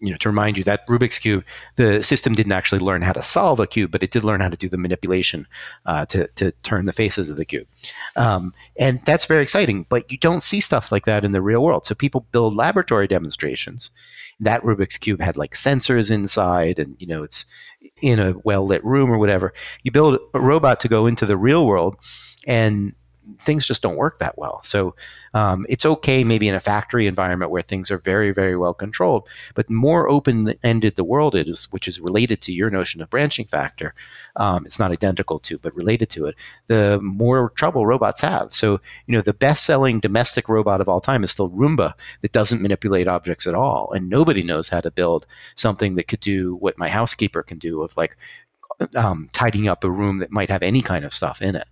[0.00, 1.44] you know, to remind you that Rubik's cube,
[1.76, 4.48] the system didn't actually learn how to solve a cube, but it did learn how
[4.48, 5.46] to do the manipulation
[5.86, 7.66] uh, to to turn the faces of the cube,
[8.16, 9.86] um, and that's very exciting.
[9.88, 11.86] But you don't see stuff like that in the real world.
[11.86, 13.90] So people build laboratory demonstrations.
[14.40, 17.44] That Rubik's cube had like sensors inside, and you know, it's
[18.00, 19.52] in a well lit room or whatever.
[19.82, 21.96] You build a robot to go into the real world,
[22.46, 22.94] and
[23.38, 24.60] things just don't work that well.
[24.62, 24.94] So
[25.32, 29.28] um, it's okay maybe in a factory environment where things are very, very well controlled,
[29.54, 33.46] but more open ended the world is, which is related to your notion of branching
[33.46, 33.94] factor.
[34.36, 36.34] Um, it's not identical to, but related to it.
[36.66, 38.54] The more trouble robots have.
[38.54, 42.32] So you know the best selling domestic robot of all time is still Roomba that
[42.32, 46.56] doesn't manipulate objects at all, and nobody knows how to build something that could do
[46.56, 48.16] what my housekeeper can do of like
[48.96, 51.66] um, tidying up a room that might have any kind of stuff in it.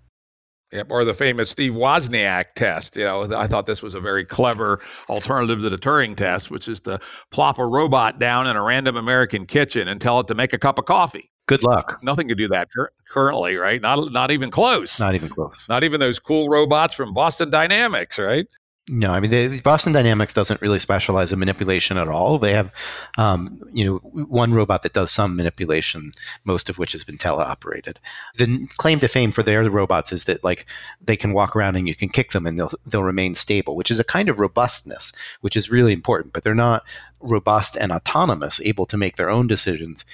[0.73, 2.97] Yep, or the famous Steve Wozniak test.
[2.97, 4.81] You know, I thought this was a very clever
[5.11, 6.99] alternative to the Turing test, which is to
[7.31, 10.59] plop a robot down in a random American kitchen and tell it to make a
[10.59, 11.31] cup of coffee.
[11.47, 11.99] Good luck.
[12.03, 13.83] Nothing can do that cur- currently, right?
[13.83, 14.99] Not not even close.
[14.99, 15.67] Not even close.
[15.69, 18.47] Not even those cool robots from Boston Dynamics, right?
[18.89, 22.39] No, I mean Boston Dynamics doesn't really specialize in manipulation at all.
[22.39, 22.75] They have,
[23.17, 26.11] um, you know, one robot that does some manipulation,
[26.45, 27.99] most of which has been teleoperated.
[28.39, 30.67] The claim to fame for their robots is that like
[31.01, 33.91] they can walk around and you can kick them and they'll they'll remain stable, which
[33.91, 36.33] is a kind of robustness, which is really important.
[36.33, 36.83] But they're not
[37.21, 40.05] robust and autonomous, able to make their own decisions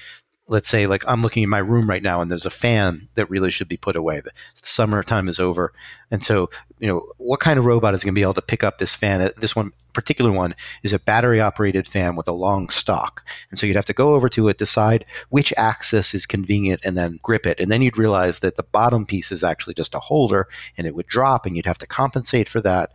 [0.49, 3.29] let's say like I'm looking in my room right now and there's a fan that
[3.29, 4.17] really should be put away.
[4.17, 5.71] The, the summertime is over.
[6.11, 8.63] And so, you know, what kind of robot is going to be able to pick
[8.63, 9.21] up this fan?
[9.21, 13.23] Uh, this one particular one is a battery operated fan with a long stalk.
[13.51, 16.97] And so you'd have to go over to it, decide which axis is convenient and
[16.97, 17.59] then grip it.
[17.59, 20.95] And then you'd realize that the bottom piece is actually just a holder and it
[20.95, 22.91] would drop and you'd have to compensate for that.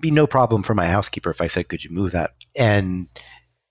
[0.00, 2.30] Be no problem for my housekeeper if I said, could you move that?
[2.56, 3.08] And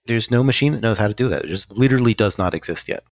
[0.09, 1.45] there's no machine that knows how to do that.
[1.45, 3.03] It just literally does not exist yet.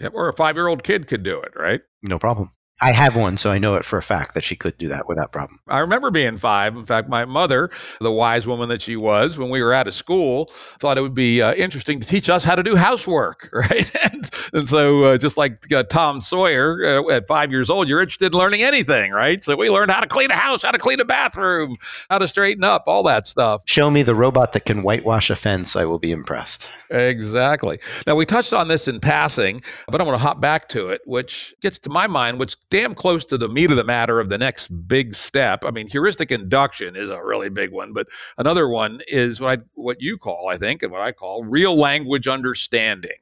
[0.00, 1.80] Yep, or a five year old kid could do it, right?
[2.02, 2.50] No problem.
[2.82, 5.06] I have one, so I know it for a fact that she could do that
[5.06, 5.60] without problem.
[5.68, 6.74] I remember being five.
[6.74, 9.94] In fact, my mother, the wise woman that she was, when we were out of
[9.94, 10.46] school,
[10.80, 13.88] thought it would be uh, interesting to teach us how to do housework, right?
[14.02, 18.00] and, and, so, uh, just like uh, Tom Sawyer uh, at five years old, you're
[18.00, 19.44] interested in learning anything, right?
[19.44, 21.76] So we learned how to clean a house, how to clean a bathroom,
[22.10, 23.62] how to straighten up, all that stuff.
[23.66, 25.76] Show me the robot that can whitewash a fence.
[25.76, 26.68] I will be impressed.
[26.90, 27.78] Exactly.
[28.08, 31.00] Now we touched on this in passing, but I want to hop back to it,
[31.04, 34.30] which gets to my mind, which damn close to the meat of the matter of
[34.30, 35.62] the next big step.
[35.62, 38.08] I mean, heuristic induction is a really big one, but
[38.38, 41.76] another one is what I, what you call, I think, and what I call real
[41.76, 43.18] language understanding.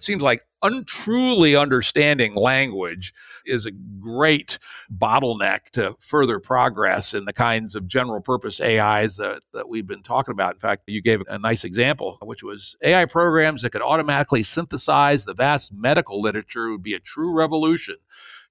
[0.00, 3.12] Seems like untruly understanding language
[3.44, 4.58] is a great
[4.90, 10.02] bottleneck to further progress in the kinds of general purpose AIs that, that we've been
[10.02, 10.54] talking about.
[10.54, 15.26] In fact, you gave a nice example, which was AI programs that could automatically synthesize
[15.26, 17.96] the vast medical literature would be a true revolution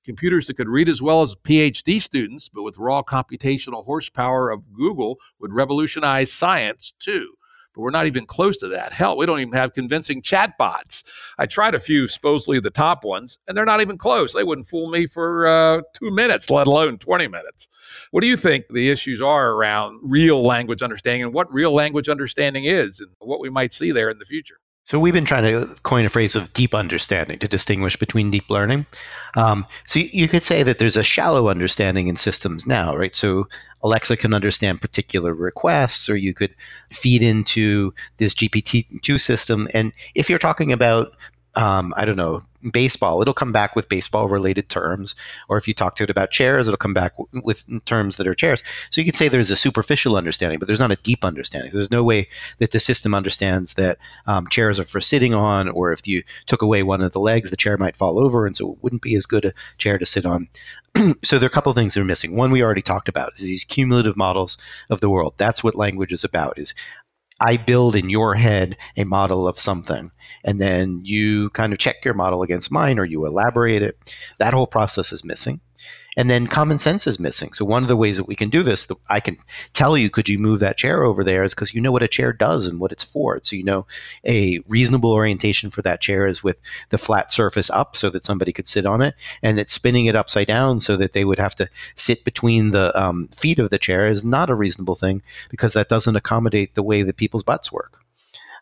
[0.03, 4.73] computers that could read as well as PhD students, but with raw computational horsepower of
[4.73, 7.33] Google would revolutionize science too.
[7.73, 8.93] But we're not even close to that.
[8.93, 11.03] Hell, we don't even have convincing chatbots.
[11.39, 14.33] I tried a few, supposedly the top ones, and they're not even close.
[14.33, 17.69] They wouldn't fool me for uh, two minutes, let alone 20 minutes.
[18.11, 22.09] What do you think the issues are around real language understanding and what real language
[22.09, 24.59] understanding is and what we might see there in the future?
[24.85, 28.49] So we've been trying to coin a phrase of deep understanding to distinguish between deep
[28.49, 28.85] learning.
[29.35, 33.15] Um, so you could say that there's a shallow understanding in systems now, right?
[33.15, 33.47] So
[33.81, 36.53] Alexa can understand particular requests, or you could
[36.89, 39.69] feed into this GPT-2 system.
[39.73, 41.13] And if you're talking about
[41.55, 42.41] um, I don't know,
[42.71, 45.15] baseball, it'll come back with baseball related terms.
[45.49, 48.27] Or if you talk to it about chairs, it'll come back w- with terms that
[48.27, 48.63] are chairs.
[48.89, 51.71] So you could say there's a superficial understanding, but there's not a deep understanding.
[51.73, 52.27] There's no way
[52.59, 56.61] that the system understands that um, chairs are for sitting on, or if you took
[56.61, 58.45] away one of the legs, the chair might fall over.
[58.45, 60.47] And so it wouldn't be as good a chair to sit on.
[61.23, 62.35] so there are a couple of things that are missing.
[62.35, 64.57] One we already talked about is these cumulative models
[64.89, 65.33] of the world.
[65.37, 66.57] That's what language is about.
[66.57, 66.73] Is
[67.45, 70.11] I build in your head a model of something,
[70.45, 73.97] and then you kind of check your model against mine or you elaborate it.
[74.39, 75.59] That whole process is missing.
[76.15, 77.53] And then common sense is missing.
[77.53, 79.37] So one of the ways that we can do this, I can
[79.73, 82.07] tell you, could you move that chair over there, is because you know what a
[82.07, 83.39] chair does and what it's for.
[83.43, 83.85] So you know
[84.25, 88.51] a reasonable orientation for that chair is with the flat surface up, so that somebody
[88.51, 91.55] could sit on it, and that spinning it upside down so that they would have
[91.55, 95.73] to sit between the um, feet of the chair is not a reasonable thing because
[95.73, 98.02] that doesn't accommodate the way that people's butts work.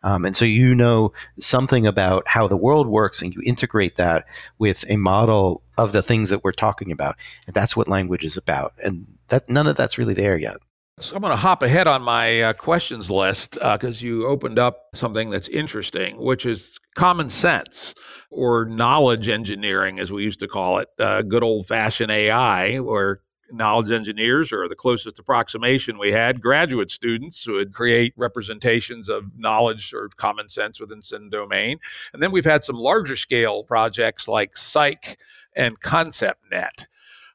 [0.04, 4.26] Um, and so you know something about how the world works and you integrate that
[4.58, 7.16] with a model of the things that we're talking about.
[7.46, 8.74] And that's what language is about.
[8.84, 10.58] And that none of that's really there yet.
[11.00, 14.60] So I'm going to hop ahead on my uh, questions list because uh, you opened
[14.60, 17.96] up something that's interesting, which is common sense
[18.30, 23.22] or knowledge engineering, as we used to call it, uh, good old fashioned AI, where
[23.54, 29.38] knowledge engineers or the closest approximation we had graduate students who would create representations of
[29.38, 31.80] knowledge or common sense within some domain.
[32.14, 35.16] And then we've had some larger scale projects like Cyc
[35.56, 36.86] and ConceptNet.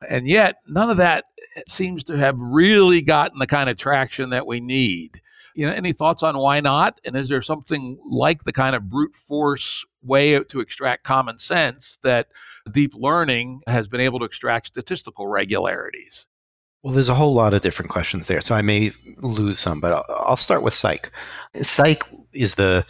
[0.09, 1.25] And yet none of that
[1.57, 5.21] eh, seems to have really gotten the kind of traction that we need
[5.57, 8.89] you know any thoughts on why not and is there something like the kind of
[8.89, 12.29] brute force way to extract common sense that
[12.71, 16.27] deep learning has been able to extract statistical regularities
[16.87, 20.05] well, there's a whole lot of different questions there, so I may lose some, but
[20.09, 21.11] I'll, start with Cyc.
[21.57, 22.87] Cyc is the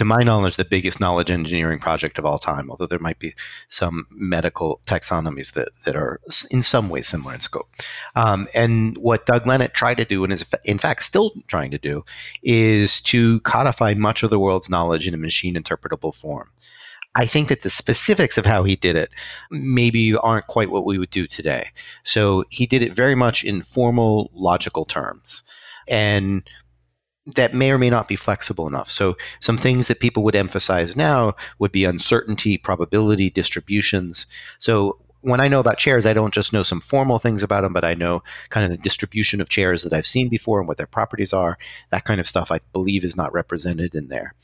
[0.00, 3.34] to my knowledge, the biggest knowledge engineering project of all time, although there might be
[3.68, 6.18] some medical taxonomies that, that are
[6.50, 7.68] in some ways similar in scope.
[8.16, 11.78] Um, and what Doug Lenat tried to do, and is in fact still trying to
[11.78, 12.02] do,
[12.42, 16.48] is to codify much of the world's knowledge in a machine interpretable form.
[17.14, 19.10] I think that the specifics of how he did it
[19.50, 21.68] maybe aren't quite what we would do today.
[22.04, 25.44] So he did it very much in formal logical terms.
[25.90, 26.48] And
[27.26, 28.90] that may or may not be flexible enough.
[28.90, 34.26] So, some things that people would emphasize now would be uncertainty, probability, distributions.
[34.58, 37.74] So, when I know about chairs, I don't just know some formal things about them,
[37.74, 40.78] but I know kind of the distribution of chairs that I've seen before and what
[40.78, 41.58] their properties are.
[41.90, 44.34] That kind of stuff I believe is not represented in there.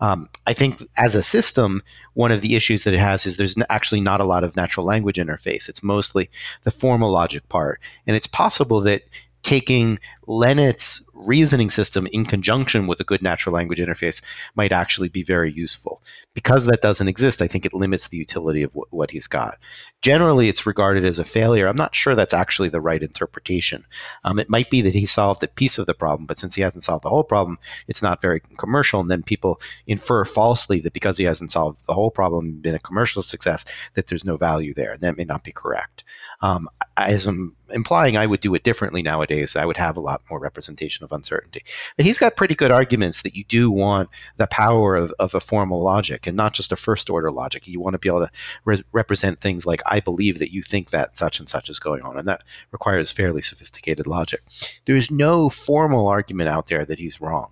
[0.00, 1.82] Um, I think as a system,
[2.14, 4.86] one of the issues that it has is there's actually not a lot of natural
[4.86, 5.68] language interface.
[5.68, 6.30] It's mostly
[6.62, 7.80] the formal logic part.
[8.06, 9.02] And it's possible that
[9.42, 14.22] taking Lenat's reasoning system in conjunction with a good natural language interface
[14.54, 16.02] might actually be very useful.
[16.34, 19.58] Because that doesn't exist, I think it limits the utility of wh- what he's got.
[20.02, 21.66] Generally, it's regarded as a failure.
[21.66, 23.84] I'm not sure that's actually the right interpretation.
[24.24, 26.62] Um, it might be that he solved a piece of the problem, but since he
[26.62, 29.00] hasn't solved the whole problem, it's not very commercial.
[29.00, 32.78] And then people infer falsely that because he hasn't solved the whole problem, been a
[32.78, 33.64] commercial success,
[33.94, 34.92] that there's no value there.
[34.92, 36.04] And that may not be correct.
[36.42, 39.56] Um, as I'm implying, I would do it differently nowadays.
[39.56, 41.62] I would have a lot more representation of uncertainty.
[41.96, 45.40] But he's got pretty good arguments that you do want the power of, of a
[45.40, 47.66] formal logic and not just a first order logic.
[47.68, 48.30] You want to be able to
[48.64, 52.02] re- represent things like, I believe that you think that such and such is going
[52.02, 52.16] on.
[52.18, 54.40] And that requires fairly sophisticated logic.
[54.86, 57.50] There's no formal argument out there that he's wrong.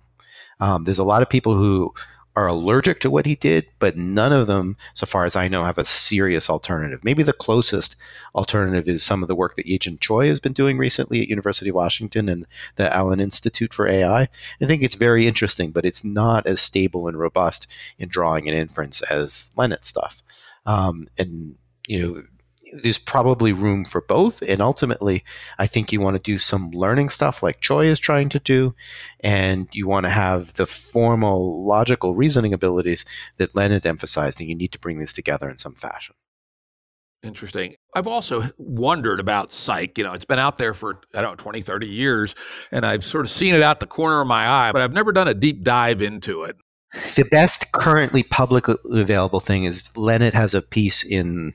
[0.59, 1.93] Um, there's a lot of people who
[2.35, 5.63] are allergic to what he did, but none of them, so far as I know,
[5.63, 7.03] have a serious alternative.
[7.03, 7.95] Maybe the closest
[8.35, 11.69] alternative is some of the work that Yejin Choi has been doing recently at University
[11.69, 14.21] of Washington and the Allen Institute for AI.
[14.61, 17.67] I think it's very interesting, but it's not as stable and robust
[17.97, 20.21] in drawing an inference as Lenat stuff.
[20.65, 21.55] Um, and
[21.87, 22.23] you know,
[22.73, 24.41] there's probably room for both.
[24.41, 25.23] And ultimately,
[25.57, 28.75] I think you want to do some learning stuff like Choi is trying to do,
[29.21, 33.05] and you want to have the formal logical reasoning abilities
[33.37, 36.15] that Lenat emphasized, and you need to bring these together in some fashion.
[37.21, 37.75] Interesting.
[37.93, 39.97] I've also wondered about Cyc.
[39.97, 42.33] You know, it's been out there for, I don't know, 20, 30 years,
[42.71, 45.11] and I've sort of seen it out the corner of my eye, but I've never
[45.11, 46.55] done a deep dive into it.
[47.15, 51.53] The best currently publicly available thing is Lenat has a piece in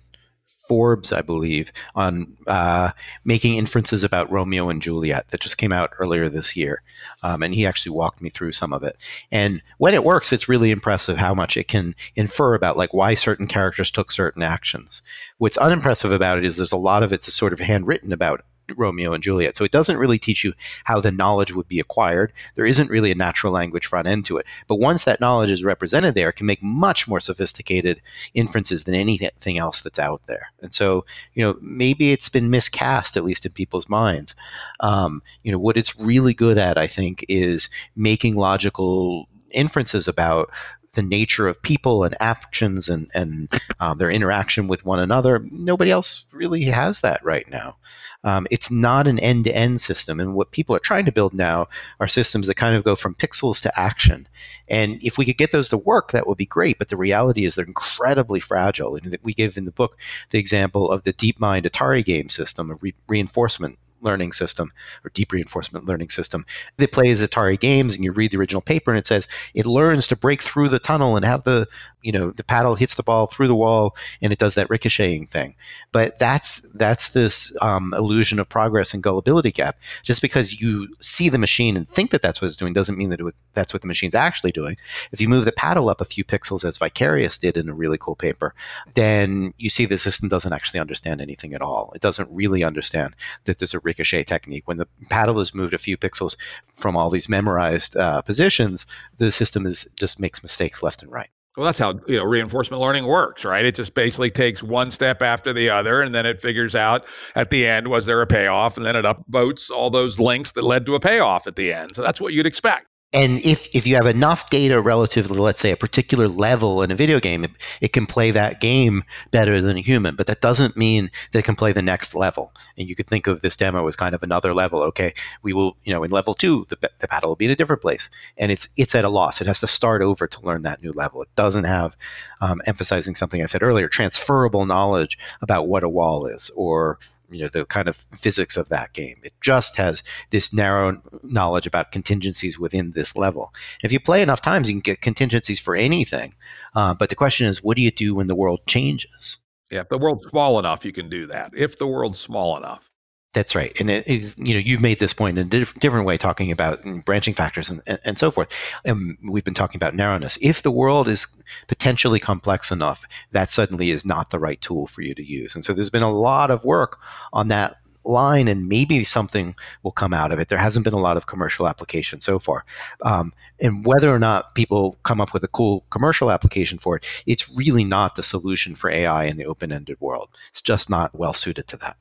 [0.68, 2.90] Forbes, I believe, on uh,
[3.24, 6.82] making inferences about Romeo and Juliet that just came out earlier this year.
[7.22, 8.96] Um, and he actually walked me through some of it.
[9.30, 13.14] And when it works, it's really impressive how much it can infer about like why
[13.14, 15.02] certain characters took certain actions.
[15.38, 18.42] What's unimpressive about it is there's a lot of it's sort of handwritten about
[18.76, 19.56] Romeo and Juliet.
[19.56, 20.52] So it doesn't really teach you
[20.84, 22.32] how the knowledge would be acquired.
[22.54, 24.46] There isn't really a natural language front end to it.
[24.66, 28.00] But once that knowledge is represented there, it can make much more sophisticated
[28.34, 30.50] inferences than anything else that's out there.
[30.60, 31.04] And so,
[31.34, 34.34] you know, maybe it's been miscast, at least in people's minds.
[34.80, 40.50] Um, you know, what it's really good at, I think, is making logical inferences about
[40.94, 45.44] the nature of people and actions and, and um, their interaction with one another.
[45.50, 47.76] Nobody else really has that right now.
[48.24, 50.18] Um, it's not an end to end system.
[50.18, 51.66] And what people are trying to build now
[52.00, 54.26] are systems that kind of go from pixels to action.
[54.68, 56.78] And if we could get those to work, that would be great.
[56.78, 58.96] But the reality is they're incredibly fragile.
[58.96, 59.98] And we give in the book
[60.30, 64.70] the example of the DeepMind Atari game system, a re- reinforcement learning system
[65.04, 66.44] or deep reinforcement learning system.
[66.76, 70.06] That plays Atari games and you read the original paper and it says it learns
[70.08, 71.66] to break through the tunnel and have the
[72.02, 75.26] you know the paddle hits the ball through the wall and it does that ricocheting
[75.26, 75.54] thing.
[75.92, 79.76] But that's that's this um, illusion of progress and gullibility gap.
[80.02, 83.10] Just because you see the machine and think that that's what it's doing doesn't mean
[83.10, 84.76] that it, that's what the machine's actually doing.
[85.12, 87.98] If you move the paddle up a few pixels as Vicarious did in a really
[87.98, 88.54] cool paper
[88.94, 91.92] then you see the system doesn't actually understand anything at all.
[91.94, 94.66] It doesn't really understand that there's a ricochet technique.
[94.66, 96.36] When the paddle is moved a few pixels
[96.74, 98.86] from all these memorized uh, positions,
[99.18, 101.30] the system is just makes mistakes left and right.
[101.56, 103.64] Well, that's how you know reinforcement learning works, right?
[103.64, 107.50] It just basically takes one step after the other, and then it figures out at
[107.50, 110.84] the end was there a payoff, and then it upvotes all those links that led
[110.86, 111.94] to a payoff at the end.
[111.94, 115.60] So that's what you'd expect and if, if you have enough data relative to let's
[115.60, 117.50] say a particular level in a video game it,
[117.80, 120.16] it, can play that game better than a human.
[120.16, 122.52] But that doesn't mean that it can play the next level.
[122.76, 124.82] And you could think of this demo as kind of another level.
[124.82, 127.56] Okay we will you know in level two the, the battle will be in a
[127.56, 128.10] different place.
[128.36, 129.40] And it's it's at a loss.
[129.40, 131.22] It has to start over to learn that new level.
[131.22, 131.96] It doesn't have
[132.40, 136.98] um, emphasizing something i said earlier transferable knowledge about what a wall is or
[137.30, 139.16] you know the kind of physics of that game.
[139.22, 143.52] It just has this narrow knowledge about contingencies within this level.
[143.82, 146.34] If you play enough times, you can get contingencies for anything.
[146.74, 149.38] Uh, but the question is, what do you do when the world changes?
[149.70, 151.52] Yeah, if the world's small enough, you can do that.
[151.54, 152.90] If the world's small enough.
[153.34, 156.06] That's right, and it is you know you've made this point in a diff- different
[156.06, 158.48] way, talking about branching factors and, and, and, so forth.
[158.84, 160.38] And we've been talking about narrowness.
[160.40, 165.02] If the world is potentially complex enough, that suddenly is not the right tool for
[165.02, 165.56] you to use.
[165.56, 167.00] And so there's been a lot of work
[167.32, 170.48] on that line, and maybe something will come out of it.
[170.48, 172.64] There hasn't been a lot of commercial application so far,
[173.02, 177.06] um, and whether or not people come up with a cool commercial application for it,
[177.26, 180.28] it's really not the solution for AI in the open-ended world.
[180.50, 181.96] It's just not well suited to that.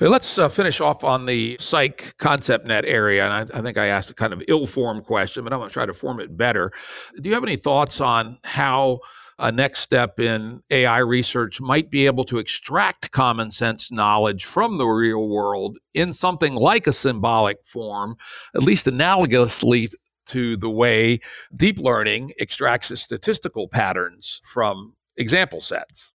[0.00, 3.24] Let's uh, finish off on the Cyc ConceptNet area.
[3.24, 5.68] And I, I think I asked a kind of ill formed question, but I'm going
[5.68, 6.72] to try to form it better.
[7.20, 9.00] Do you have any thoughts on how
[9.38, 14.78] a next step in AI research might be able to extract common sense knowledge from
[14.78, 18.16] the real world in something like a symbolic form,
[18.54, 19.92] at least analogously
[20.26, 21.20] to the way
[21.54, 26.12] deep learning extracts statistical patterns from example sets?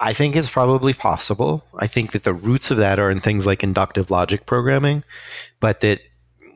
[0.00, 1.64] I think it's probably possible.
[1.76, 5.02] I think that the roots of that are in things like inductive logic programming,
[5.58, 6.00] but that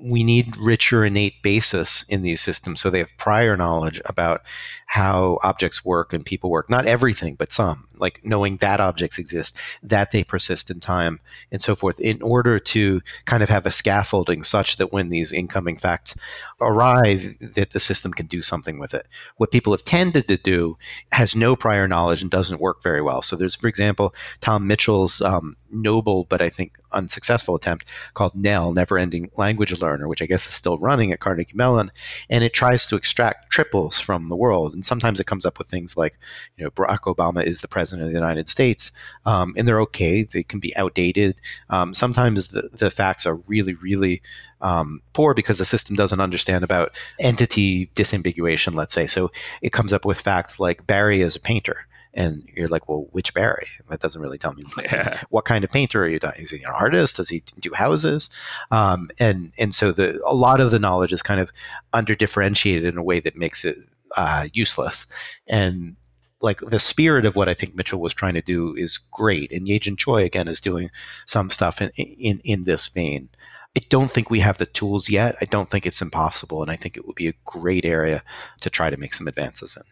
[0.03, 4.43] we need richer innate basis in these systems so they have prior knowledge about
[4.87, 6.69] how objects work and people work.
[6.69, 11.63] Not everything, but some, like knowing that objects exist, that they persist in time, and
[11.63, 15.79] so forth, in order to kind of have a scaffolding such that when these incoming
[15.79, 16.15] facts
[16.61, 19.09] arrive, that the system can do something with it.
[19.37, 20.77] What people have tended to do
[21.13, 23.23] has no prior knowledge and doesn't work very well.
[23.23, 28.75] So there's, for example, Tom Mitchell's um, noble but I think unsuccessful attempt called NELL,
[28.75, 31.91] Never Ending Language Learning Which I guess is still running at Carnegie Mellon,
[32.29, 34.75] and it tries to extract triples from the world.
[34.75, 36.19] And sometimes it comes up with things like,
[36.57, 38.93] you know, Barack Obama is the president of the United States,
[39.27, 40.23] um, and they're okay.
[40.23, 41.41] They can be outdated.
[41.71, 44.23] Um, sometimes the, the facts are really, really
[44.61, 49.07] um, poor because the system doesn't understand about entity disambiguation, let's say.
[49.07, 49.31] So
[49.61, 51.87] it comes up with facts like Barry is a painter.
[52.15, 53.67] And you're like, well, which Barry?
[53.89, 54.65] That doesn't really tell me.
[54.83, 55.21] Yeah.
[55.31, 56.19] What kind of painter are you?
[56.37, 57.17] Is he an artist?
[57.17, 58.29] Does he do houses?
[58.71, 61.51] Um, and and so the a lot of the knowledge is kind of
[61.93, 63.77] under differentiated in a way that makes it
[64.17, 65.07] uh, useless.
[65.47, 65.97] And
[66.43, 69.53] like the spirit of what I think Mitchell was trying to do is great.
[69.53, 70.91] And Yejin Choi again is doing
[71.27, 73.31] some stuff in in, in this vein.
[73.77, 75.37] I don't think we have the tools yet.
[75.41, 78.23] I don't think it's impossible, and I think it would be a great area
[78.61, 79.83] to try to make some advances in.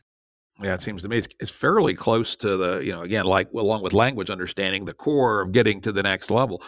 [0.62, 3.50] Yeah, it seems to me it's, it's, fairly close to the, you know, again, like
[3.52, 6.62] along with language understanding, the core of getting to the next level.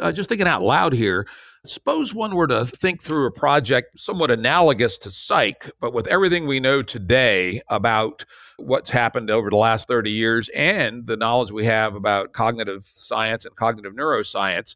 [0.00, 1.26] Uh, just thinking out loud here,
[1.66, 6.46] suppose one were to think through a project somewhat analogous to Cyc, but with everything
[6.46, 8.24] we know today about
[8.56, 13.44] what's happened over the last 30 years and the knowledge we have about cognitive science
[13.44, 14.74] and cognitive neuroscience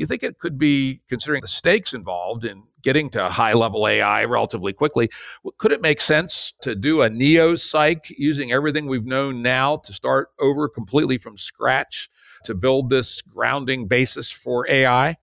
[0.00, 4.24] you think it could be, considering the stakes involved in getting to high level AI
[4.24, 5.10] relatively quickly,
[5.58, 9.92] could it make sense to do a neo Cyc using everything we've known now to
[9.92, 12.08] start over completely from scratch
[12.44, 15.16] to build this grounding basis for AI?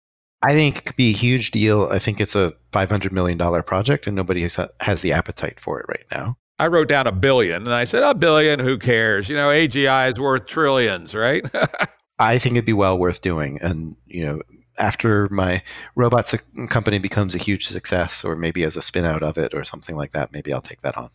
[0.44, 1.90] I think it could be a huge deal.
[1.92, 5.88] I think it's a $500 million project and nobody has, has the appetite for it
[5.90, 6.38] right now.
[6.60, 9.28] I wrote down a billion and I said, a billion, who cares?
[9.28, 11.44] You know, AGI is worth trillions, right?
[12.20, 13.60] I think it'd be well worth doing.
[13.62, 14.42] And, you know,
[14.78, 15.62] after my
[15.96, 16.36] robots
[16.70, 19.96] company becomes a huge success, or maybe as a spin out of it or something
[19.96, 21.10] like that, maybe I'll take that on.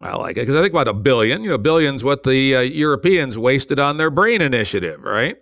[0.00, 1.44] I like it because I think about a billion.
[1.44, 5.36] You know, billions what the uh, Europeans wasted on their brain initiative, right?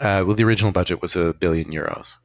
[0.00, 2.16] Uh, well, the original budget was a billion euros.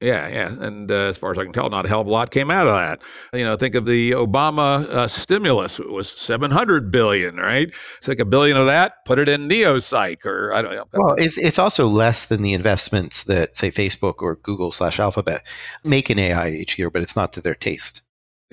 [0.00, 2.10] Yeah, yeah, and uh, as far as I can tell, not a hell of a
[2.10, 3.02] lot came out of that.
[3.38, 7.70] You know, think of the Obama uh, stimulus; it was seven hundred billion, right?
[8.00, 10.84] Take a billion of that, put it in NeoCyc, or I don't know.
[10.94, 15.46] Well, it's it's also less than the investments that say Facebook or Google slash Alphabet
[15.84, 18.00] make in AI each year, but it's not to their taste.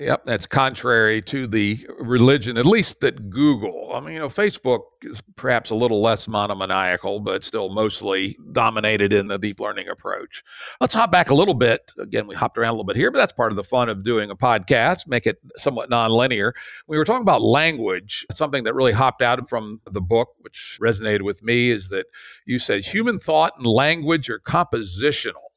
[0.00, 3.90] Yep, that's contrary to the religion, at least that Google.
[3.92, 9.12] I mean, you know, Facebook is perhaps a little less monomaniacal, but still mostly dominated
[9.12, 10.44] in the deep learning approach.
[10.80, 11.90] Let's hop back a little bit.
[11.98, 14.04] Again, we hopped around a little bit here, but that's part of the fun of
[14.04, 16.52] doing a podcast, make it somewhat nonlinear.
[16.86, 18.24] We were talking about language.
[18.32, 22.06] Something that really hopped out from the book, which resonated with me, is that
[22.46, 25.47] you said human thought and language are compositional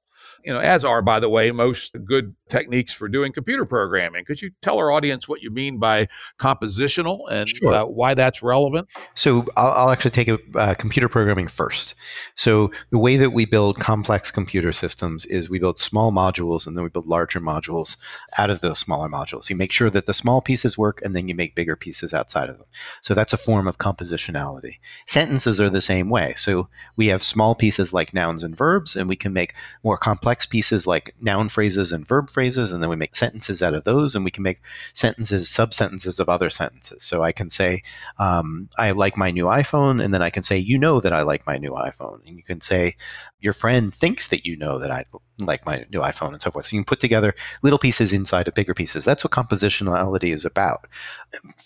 [0.43, 4.25] you know, as are, by the way, most good techniques for doing computer programming.
[4.25, 6.07] Could you tell our audience what you mean by
[6.39, 7.73] compositional and sure.
[7.73, 8.87] uh, why that's relevant?
[9.13, 11.95] So I'll, I'll actually take a, uh, computer programming first.
[12.35, 16.75] So the way that we build complex computer systems is we build small modules and
[16.75, 17.97] then we build larger modules
[18.37, 19.49] out of those smaller modules.
[19.49, 22.49] You make sure that the small pieces work and then you make bigger pieces outside
[22.49, 22.67] of them.
[23.01, 24.79] So that's a form of compositionality.
[25.05, 26.33] Sentences are the same way.
[26.35, 30.30] So we have small pieces like nouns and verbs and we can make more complex
[30.31, 33.83] complex pieces like noun phrases and verb phrases, and then we make sentences out of
[33.83, 34.61] those, and we can make
[34.93, 37.03] sentences, sub sentences of other sentences.
[37.03, 37.83] So I can say,
[38.17, 41.23] um, I like my new iPhone, and then I can say, you know that I
[41.23, 42.25] like my new iPhone.
[42.25, 42.95] And you can say,
[43.41, 45.03] your friend thinks that you know that I
[45.39, 46.67] like my new iPhone, and so forth.
[46.67, 49.03] So you can put together little pieces inside of bigger pieces.
[49.03, 50.87] That's what compositionality is about.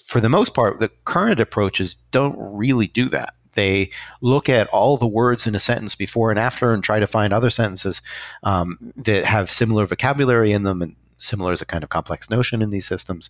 [0.07, 3.89] For the most part, the current approaches don't really do that they
[4.21, 7.33] look at all the words in a sentence before and after and try to find
[7.33, 8.01] other sentences
[8.43, 12.61] um, that have similar vocabulary in them and similar is a kind of complex notion
[12.61, 13.29] in these systems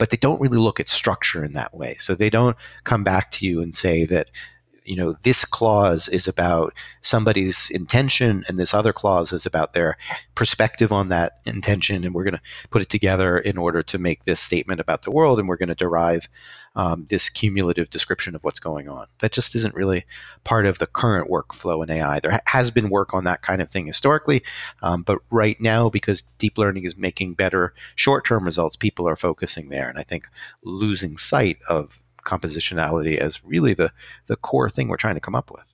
[0.00, 1.94] but they don't really look at structure in that way.
[1.98, 4.30] So they don't come back to you and say that
[4.86, 9.98] you know this clause is about somebody's intention and this other clause is about their
[10.34, 12.40] perspective on that intention and we're going to
[12.70, 15.68] put it together in order to make this statement about the world and we're going
[15.68, 16.28] to derive
[16.76, 19.06] um, this cumulative description of what's going on.
[19.20, 20.04] That just isn't really
[20.44, 23.70] part of the current workflow in ai there has been work on that kind of
[23.70, 24.42] thing historically
[24.82, 29.68] um, but right now because deep learning is making better short-term results people are focusing
[29.68, 29.88] there.
[29.88, 30.28] And i think
[30.62, 33.92] losing sight of compositionality as really the
[34.26, 35.64] the core thing we're trying to come up with.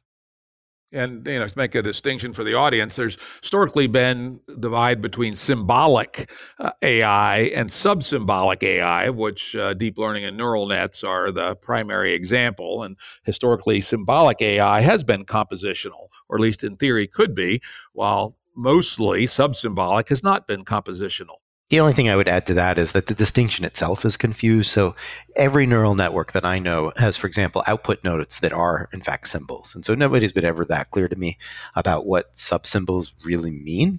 [0.92, 5.34] And you know, to make a distinction for the audience, there's historically been divide between
[5.34, 6.30] symbolic
[6.60, 12.14] uh, AI and sub-symbolic AI, which uh, deep learning and neural nets are the primary
[12.14, 12.84] example.
[12.84, 17.60] And historically, symbolic AI has been compositional, or at least in theory could be,
[17.92, 21.40] while mostly sub-symbolic has not been compositional.
[21.68, 24.70] The only thing I would add to that is that the distinction itself is confused.
[24.70, 24.94] So
[25.34, 29.26] every neural network that I know has, for example, output nodes that are in fact
[29.26, 29.74] symbols.
[29.74, 31.38] And so nobody's been ever that clear to me
[31.74, 33.98] about what sub symbols really mean.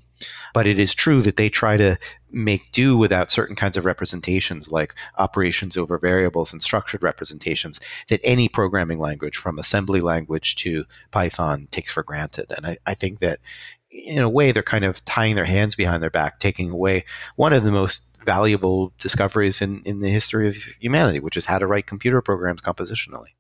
[0.54, 1.98] But it is true that they try to
[2.32, 8.22] make do without certain kinds of representations like operations over variables and structured representations that
[8.24, 12.52] any programming language from assembly language to Python takes for granted.
[12.56, 13.40] And I, I think that
[13.90, 17.54] in a way they're kind of tying their hands behind their back, taking away one
[17.54, 21.68] of the most valuable discoveries in, in the history of humanity, which is how to
[21.68, 23.37] write computer programs compositionally.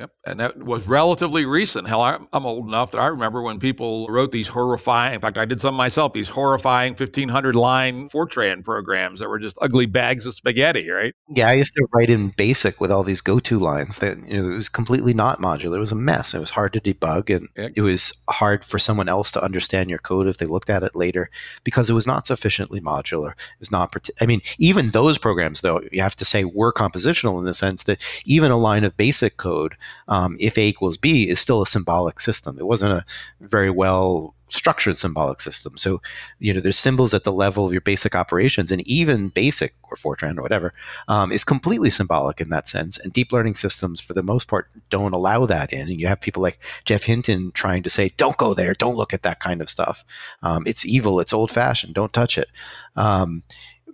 [0.00, 0.10] Yep.
[0.24, 1.86] And that was relatively recent.
[1.86, 5.44] Hell, I'm, old enough that I remember when people wrote these horrifying, in fact, I
[5.44, 10.34] did some myself, these horrifying 1500 line Fortran programs that were just ugly bags of
[10.34, 11.14] spaghetti, right?
[11.28, 14.42] Yeah, I used to write in BASIC with all these go to lines that you
[14.42, 15.76] know, it was completely not modular.
[15.76, 16.32] It was a mess.
[16.32, 17.68] It was hard to debug and yeah.
[17.76, 20.96] it was hard for someone else to understand your code if they looked at it
[20.96, 21.28] later
[21.62, 23.32] because it was not sufficiently modular.
[23.32, 27.38] It was not, I mean, even those programs, though, you have to say were compositional
[27.38, 29.76] in the sense that even a line of basic code
[30.08, 32.56] um, if A equals B is still a symbolic system.
[32.58, 33.04] It wasn't a
[33.40, 35.78] very well structured symbolic system.
[35.78, 36.02] So,
[36.38, 39.96] you know, there's symbols at the level of your basic operations, and even BASIC or
[39.96, 40.74] Fortran or whatever
[41.08, 42.98] um, is completely symbolic in that sense.
[42.98, 45.88] And deep learning systems, for the most part, don't allow that in.
[45.88, 48.74] And you have people like Geoff Hinton trying to say, "Don't go there.
[48.74, 50.04] Don't look at that kind of stuff.
[50.42, 51.20] Um, it's evil.
[51.20, 51.94] It's old fashioned.
[51.94, 52.48] Don't touch it."
[52.96, 53.42] Um,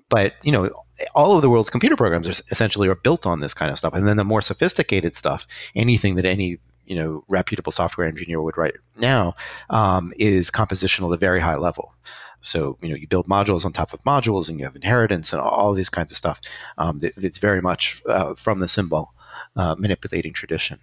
[0.08, 0.70] but you know
[1.14, 3.94] all of the world's computer programs are essentially are built on this kind of stuff.
[3.94, 8.56] And then the more sophisticated stuff, anything that any you know reputable software engineer would
[8.56, 9.34] write now
[9.70, 11.94] um, is compositional at a very high level.
[12.40, 15.42] So you know you build modules on top of modules, and you have inheritance and
[15.42, 16.40] all these kinds of stuff.
[16.78, 19.12] Um, that, that's very much uh, from the symbol
[19.56, 20.78] uh, manipulating tradition.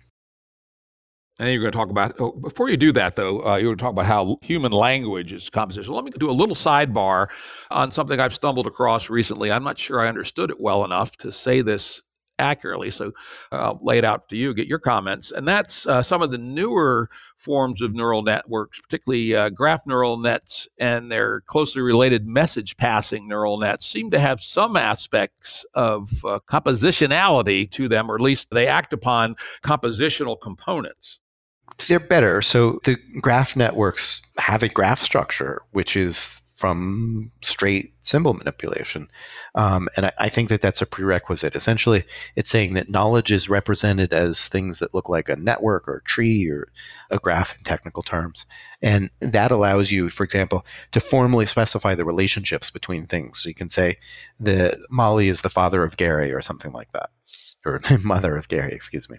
[1.39, 3.77] And you're going to talk about, oh, before you do that, though, uh, you're going
[3.77, 5.93] to talk about how human language is composition.
[5.93, 7.27] Let me do a little sidebar
[7.71, 9.51] on something I've stumbled across recently.
[9.51, 12.01] I'm not sure I understood it well enough to say this
[12.37, 12.91] accurately.
[12.91, 13.13] So
[13.51, 15.31] uh, I'll lay it out to you, get your comments.
[15.31, 20.17] And that's uh, some of the newer forms of neural networks, particularly uh, graph neural
[20.17, 26.09] nets and their closely related message passing neural nets, seem to have some aspects of
[26.25, 31.19] uh, compositionality to them, or at least they act upon compositional components
[31.87, 32.41] they're better.
[32.41, 39.07] So the graph networks have a graph structure, which is from straight symbol manipulation.
[39.55, 41.57] Um, and I, I, think that that's a prerequisite.
[41.57, 42.05] Essentially,
[42.37, 46.03] it's saying that knowledge is represented as things that look like a network or a
[46.03, 46.69] tree or
[47.11, 48.45] a graph in technical terms.
[48.81, 53.43] And that allows you, for example, to formally specify the relationships between things.
[53.43, 53.97] So you can say
[54.39, 57.09] that Molly is the father of Gary or something like that
[57.65, 59.17] or mother of Gary, excuse me.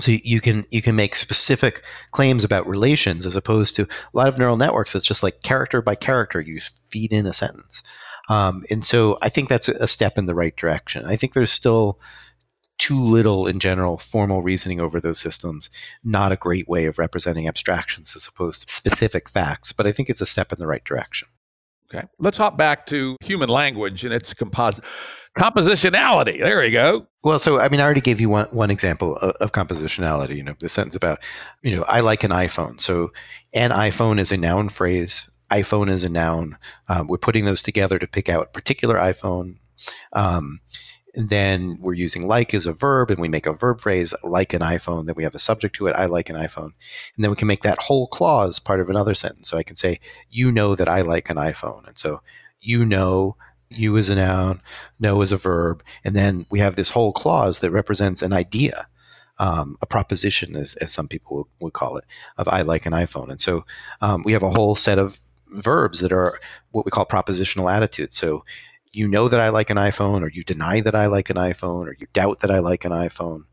[0.00, 1.82] So you can you can make specific
[2.12, 4.94] claims about relations as opposed to a lot of neural networks.
[4.94, 6.40] It's just like character by character.
[6.40, 7.82] You feed in a sentence,
[8.28, 11.04] um, and so I think that's a step in the right direction.
[11.04, 12.00] I think there's still
[12.78, 15.68] too little in general formal reasoning over those systems.
[16.02, 20.08] Not a great way of representing abstractions as opposed to specific facts, but I think
[20.08, 21.28] it's a step in the right direction.
[21.94, 24.84] Okay, let's hop back to human language and its composite
[25.38, 26.38] compositionality.
[26.38, 27.06] There we go.
[27.24, 30.36] Well, so I mean, I already gave you one one example of, of, compositionality.
[30.36, 31.22] You know, the sentence about,
[31.62, 32.80] you know, I like an iPhone.
[32.80, 33.12] So,
[33.54, 35.30] an iPhone is a noun phrase.
[35.50, 36.58] iPhone is a noun.
[36.88, 39.56] Um, we're putting those together to pick out a particular iPhone.
[40.12, 40.60] Um,
[41.14, 44.62] then we're using like as a verb, and we make a verb phrase like an
[44.62, 45.06] iPhone.
[45.06, 45.96] Then we have a subject to it.
[45.96, 46.72] I like an iPhone,
[47.14, 49.48] and then we can make that whole clause part of another sentence.
[49.48, 52.22] So I can say, "You know that I like an iPhone," and so
[52.60, 53.36] you know
[53.74, 54.60] you as a noun,
[55.00, 58.86] know as a verb, and then we have this whole clause that represents an idea,
[59.38, 62.04] um, a proposition, as, as some people would call it,
[62.38, 63.30] of I like an iPhone.
[63.30, 63.64] And so
[64.00, 65.18] um, we have a whole set of
[65.50, 66.38] verbs that are
[66.70, 68.16] what we call propositional attitudes.
[68.16, 68.44] So
[68.92, 71.86] you know that I like an iPhone, or you deny that I like an iPhone,
[71.86, 73.44] or you doubt that I like an iPhone.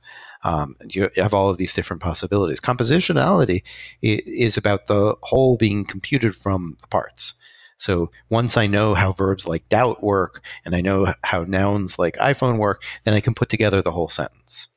[0.44, 2.60] Um, you have all of these different possibilities.
[2.60, 3.64] Compositionality
[4.02, 7.34] is about the whole being computed from the parts.
[7.80, 12.18] So once I know how verbs like doubt work and I know how nouns like
[12.18, 14.68] iPhone work, then I can put together the whole sentence.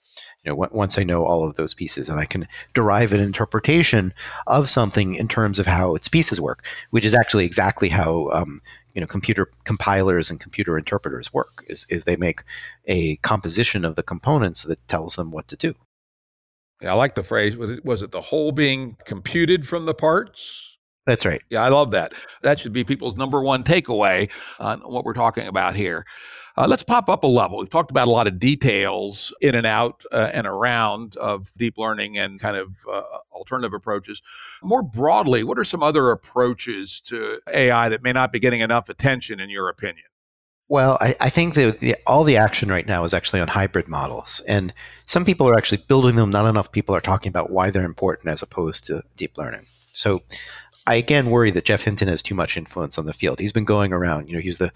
[0.44, 4.12] You know, once I know all of those pieces, and I can derive an interpretation
[4.48, 8.60] of something in terms of how its pieces work, which is actually exactly how um,
[8.92, 11.64] you know computer compilers and computer interpreters work.
[11.68, 12.42] Is, is they make
[12.86, 15.74] a composition of the components that tells them what to do.
[16.80, 17.56] Yeah, I like the phrase.
[17.56, 20.71] Was it, was it the whole being computed from the parts?
[21.06, 21.42] That's right.
[21.50, 22.12] Yeah, I love that.
[22.42, 24.30] That should be people's number one takeaway
[24.60, 26.06] on what we're talking about here.
[26.56, 27.58] Uh, let's pop up a level.
[27.58, 31.78] We've talked about a lot of details in and out uh, and around of deep
[31.78, 34.22] learning and kind of uh, alternative approaches.
[34.62, 38.88] More broadly, what are some other approaches to AI that may not be getting enough
[38.88, 40.04] attention, in your opinion?
[40.68, 43.88] Well, I, I think that the, all the action right now is actually on hybrid
[43.88, 44.40] models.
[44.46, 44.72] And
[45.06, 46.30] some people are actually building them.
[46.30, 49.66] Not enough people are talking about why they're important as opposed to deep learning.
[49.92, 50.20] So
[50.86, 53.38] I again worry that Geoff Hinton has too much influence on the field.
[53.38, 54.72] He's been going around, you know, he's the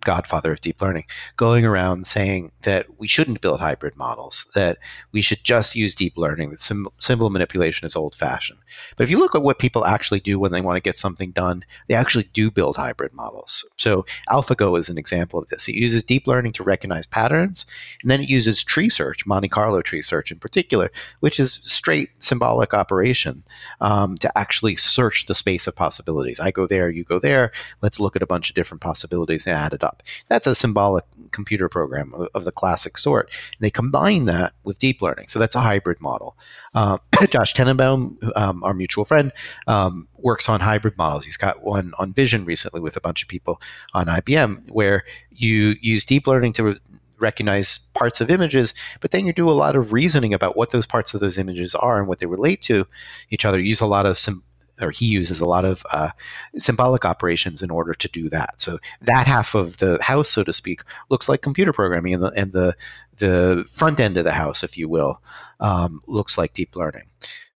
[0.00, 1.04] godfather of deep learning,
[1.36, 4.78] going around saying that we shouldn't build hybrid models, that
[5.12, 8.58] we should just use deep learning, that sim- symbol manipulation is old fashioned.
[8.96, 11.30] But if you look at what people actually do when they want to get something
[11.30, 13.68] done, they actually do build hybrid models.
[13.76, 15.68] So AlphaGo is an example of this.
[15.68, 17.66] It uses deep learning to recognize patterns,
[18.02, 22.10] and then it uses tree search, Monte Carlo tree search in particular, which is straight
[22.18, 23.42] symbolic operation
[23.80, 26.40] um, to actually search the space of possibilities.
[26.40, 29.56] I go there, you go there, let's look at a bunch of different possibilities and
[29.56, 30.02] add it up.
[30.28, 33.26] That's a symbolic computer program of, of the classic sort.
[33.28, 35.28] And they combine that with deep learning.
[35.28, 36.36] So that's a hybrid model.
[36.74, 36.98] Uh,
[37.30, 39.32] Josh Tenenbaum, um, our mutual friend,
[39.66, 41.24] um, works on hybrid models.
[41.24, 43.60] He's got one on vision recently with a bunch of people
[43.94, 46.78] on IBM where you use deep learning to
[47.20, 50.86] recognize parts of images, but then you do a lot of reasoning about what those
[50.86, 52.86] parts of those images are and what they relate to
[53.30, 53.58] each other.
[53.58, 54.42] use a lot of some
[54.80, 56.10] or he uses a lot of uh,
[56.56, 58.60] symbolic operations in order to do that.
[58.60, 62.32] So that half of the house, so to speak, looks like computer programming, and the
[62.36, 62.74] and the
[63.16, 65.20] the front end of the house, if you will,
[65.60, 67.04] um, looks like deep learning.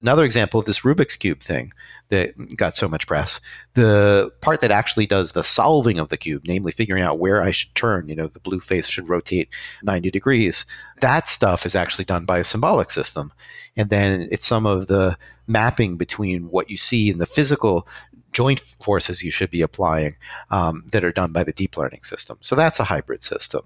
[0.01, 1.73] Another example of this Rubik's Cube thing
[2.07, 3.41] that got so much press,
[3.73, 7.51] the part that actually does the solving of the cube, namely figuring out where I
[7.51, 9.49] should turn, you know, the blue face should rotate
[9.83, 10.65] 90 degrees,
[11.01, 13.33] that stuff is actually done by a symbolic system.
[13.75, 15.17] And then it's some of the
[15.49, 17.85] mapping between what you see in the physical
[18.31, 20.15] joint forces you should be applying
[20.49, 22.37] um, that are done by the deep learning system.
[22.41, 23.61] So that's a hybrid system.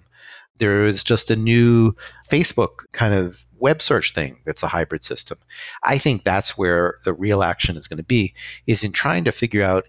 [0.58, 1.96] There is just a new
[2.30, 5.38] Facebook kind of web search thing that's a hybrid system.
[5.84, 8.34] I think that's where the real action is going to be
[8.68, 9.86] is in trying to figure out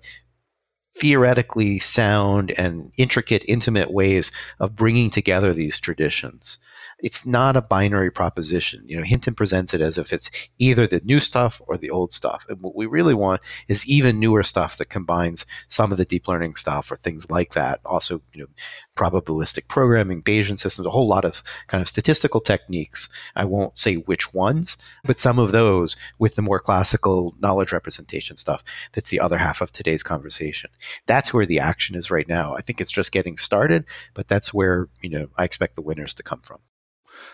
[0.97, 6.59] theoretically sound and intricate intimate ways of bringing together these traditions
[7.01, 8.83] it's not a binary proposition.
[8.87, 12.13] You know, Hinton presents it as if it's either the new stuff or the old
[12.13, 12.47] stuff.
[12.49, 16.29] And what we really want is even newer stuff that combines some of the deep
[16.29, 17.81] learning stuff or things like that.
[17.85, 18.49] Also, you know,
[18.97, 23.09] probabilistic programming, Bayesian systems, a whole lot of kind of statistical techniques.
[23.37, 28.37] I won't say which ones, but some of those with the more classical knowledge representation
[28.37, 28.63] stuff.
[28.93, 30.71] That's the other half of today's conversation.
[31.07, 32.55] That's where the action is right now.
[32.55, 33.85] I think it's just getting started,
[34.15, 36.59] but that's where, you know, I expect the winners to come from.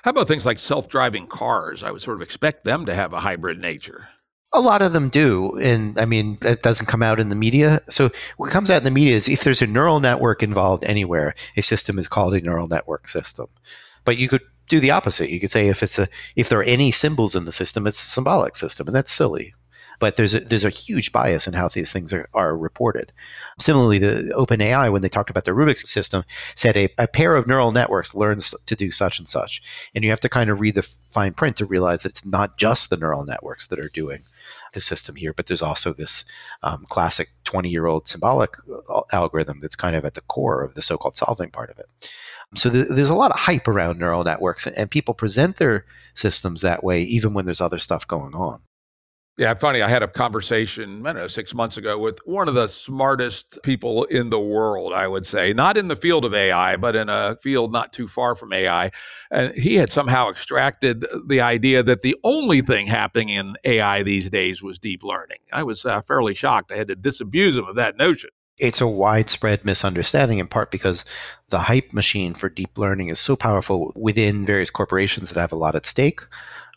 [0.02, 1.82] How about things like self driving cars?
[1.82, 4.08] I would sort of expect them to have a hybrid nature.
[4.52, 5.56] A lot of them do.
[5.58, 7.80] And I mean, that doesn't come out in the media.
[7.86, 11.34] So what comes out in the media is if there's a neural network involved anywhere,
[11.56, 13.46] a system is called a neural network system.
[14.04, 15.30] But you could do the opposite.
[15.30, 18.02] You could say if it's a if there are any symbols in the system, it's
[18.02, 19.54] a symbolic system, and that's silly
[20.00, 23.12] but there's a, there's a huge bias in how these things are, are reported.
[23.60, 26.24] Similarly, the OpenAI, when they talked about the Rubik's system,
[26.56, 29.62] said a, a pair of neural networks learns to do such and such.
[29.94, 32.56] And you have to kind of read the fine print to realize that it's not
[32.56, 34.22] just the neural networks that are doing
[34.72, 36.24] the system here, but there's also this
[36.62, 38.56] um, classic 20 year old symbolic
[38.88, 41.78] uh, algorithm that's kind of at the core of the so called solving part of
[41.78, 41.86] it.
[42.54, 45.84] So th- there's a lot of hype around neural networks, and people present their
[46.14, 48.60] systems that way, even when there's other stuff going on.
[49.40, 49.80] Yeah, funny.
[49.80, 53.58] I had a conversation, I don't know, six months ago with one of the smartest
[53.62, 57.08] people in the world, I would say, not in the field of AI, but in
[57.08, 58.90] a field not too far from AI.
[59.30, 64.28] And he had somehow extracted the idea that the only thing happening in AI these
[64.28, 65.38] days was deep learning.
[65.54, 66.70] I was uh, fairly shocked.
[66.70, 68.28] I had to disabuse him of that notion.
[68.58, 71.06] It's a widespread misunderstanding, in part because
[71.48, 75.56] the hype machine for deep learning is so powerful within various corporations that have a
[75.56, 76.20] lot at stake.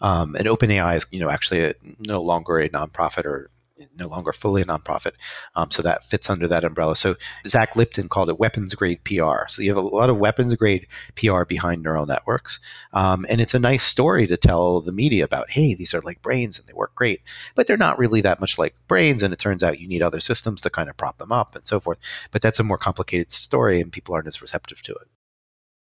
[0.03, 3.49] Um, and OpenAI is, you know, actually a, no longer a nonprofit or
[3.97, 5.13] no longer fully a nonprofit.
[5.55, 6.95] Um, so that fits under that umbrella.
[6.95, 7.15] So
[7.47, 9.47] Zach Lipton called it weapons grade PR.
[9.47, 12.59] So you have a lot of weapons grade PR behind neural networks.
[12.93, 16.21] Um, and it's a nice story to tell the media about, hey, these are like
[16.21, 17.21] brains and they work great.
[17.55, 19.23] But they're not really that much like brains.
[19.23, 21.67] And it turns out you need other systems to kind of prop them up and
[21.67, 21.97] so forth.
[22.31, 25.07] But that's a more complicated story and people aren't as receptive to it.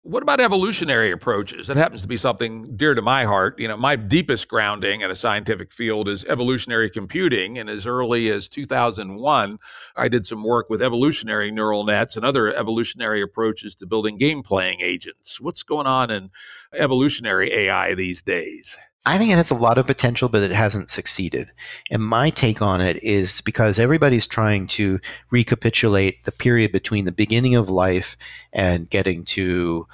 [0.03, 1.66] What about evolutionary approaches?
[1.66, 3.59] That happens to be something dear to my heart.
[3.59, 7.59] You know, my deepest grounding in a scientific field is evolutionary computing.
[7.59, 9.59] And as early as 2001,
[9.96, 14.42] I did some work with evolutionary neural nets and other evolutionary approaches to building game
[14.42, 15.38] playing agents.
[15.38, 16.30] What's going on in
[16.72, 18.78] evolutionary AI these days?
[19.07, 21.51] I think it has a lot of potential, but it hasn't succeeded.
[21.90, 24.98] And my take on it is because everybody's trying to
[25.30, 28.16] recapitulate the period between the beginning of life
[28.53, 29.86] and getting to,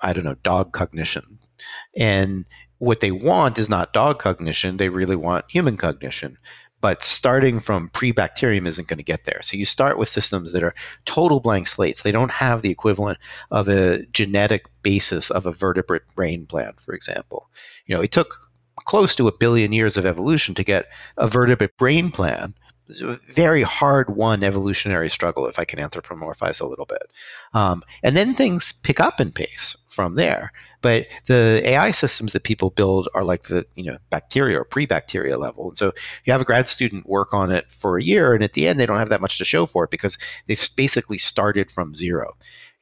[0.00, 1.24] I don't know, dog cognition.
[1.94, 2.46] And
[2.78, 6.38] what they want is not dog cognition, they really want human cognition.
[6.80, 9.40] But starting from pre bacterium isn't going to get there.
[9.42, 10.74] So you start with systems that are
[11.06, 12.02] total blank slates.
[12.02, 13.18] They don't have the equivalent
[13.50, 17.48] of a genetic basis of a vertebrate brain plan, for example.
[17.86, 18.43] You know, it took
[18.84, 22.54] close to a billion years of evolution to get a vertebrate brain plan.
[22.88, 27.02] It's a very hard won evolutionary struggle, if I can anthropomorphize a little bit.
[27.54, 30.52] Um, and then things pick up in pace from there.
[30.82, 35.38] But the AI systems that people build are like the you know bacteria or pre-bacteria
[35.38, 35.68] level.
[35.70, 35.92] And so
[36.24, 38.78] you have a grad student work on it for a year, and at the end
[38.78, 42.34] they don't have that much to show for it because they've basically started from zero.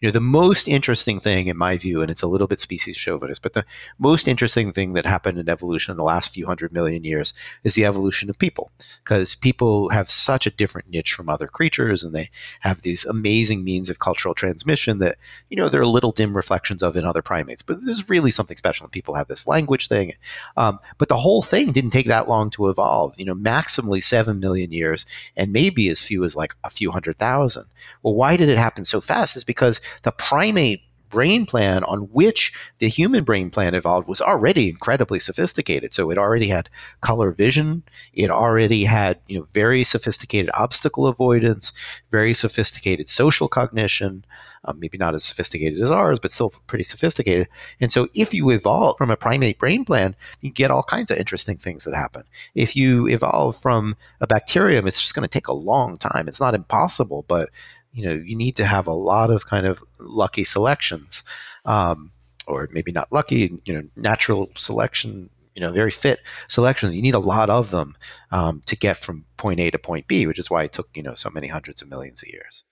[0.02, 2.96] You know, the most interesting thing, in my view, and it's a little bit species
[2.96, 3.64] chauvinist, but the
[4.00, 7.32] most interesting thing that happened in evolution in the last few hundred million years
[7.62, 8.72] is the evolution of people.
[9.04, 12.30] Because people have such a different niche from other creatures, and they
[12.62, 15.18] have these amazing means of cultural transmission that,
[15.50, 17.62] you know, there are little dim reflections of in other primates.
[17.62, 20.14] But there's really something special, and people have this language thing.
[20.56, 23.14] Um, but the whole thing didn't take that long to evolve.
[23.20, 27.18] You know, maximally seven million years, and maybe as few as like a few hundred
[27.18, 27.66] thousand.
[28.02, 29.36] Well, why did it happen so fast?
[29.36, 30.82] Is because the primate
[31.12, 35.94] brain plan on which the human brain plan evolved was already incredibly sophisticated.
[35.94, 36.70] So it already had
[37.02, 37.84] color vision.
[38.14, 41.72] It already had you know very sophisticated obstacle avoidance,
[42.10, 44.24] very sophisticated social cognition.
[44.64, 47.48] Um, maybe not as sophisticated as ours, but still pretty sophisticated.
[47.80, 51.18] And so, if you evolve from a primate brain plan, you get all kinds of
[51.18, 52.22] interesting things that happen.
[52.54, 56.28] If you evolve from a bacterium, it's just going to take a long time.
[56.28, 57.50] It's not impossible, but
[57.92, 61.24] you know you need to have a lot of kind of lucky selections
[61.64, 62.10] um,
[62.46, 66.94] or maybe not lucky you know natural selection you know very fit selections.
[66.94, 67.96] You need a lot of them
[68.30, 71.02] um, to get from point a to point b which is why it took you
[71.02, 72.64] know so many hundreds of millions of years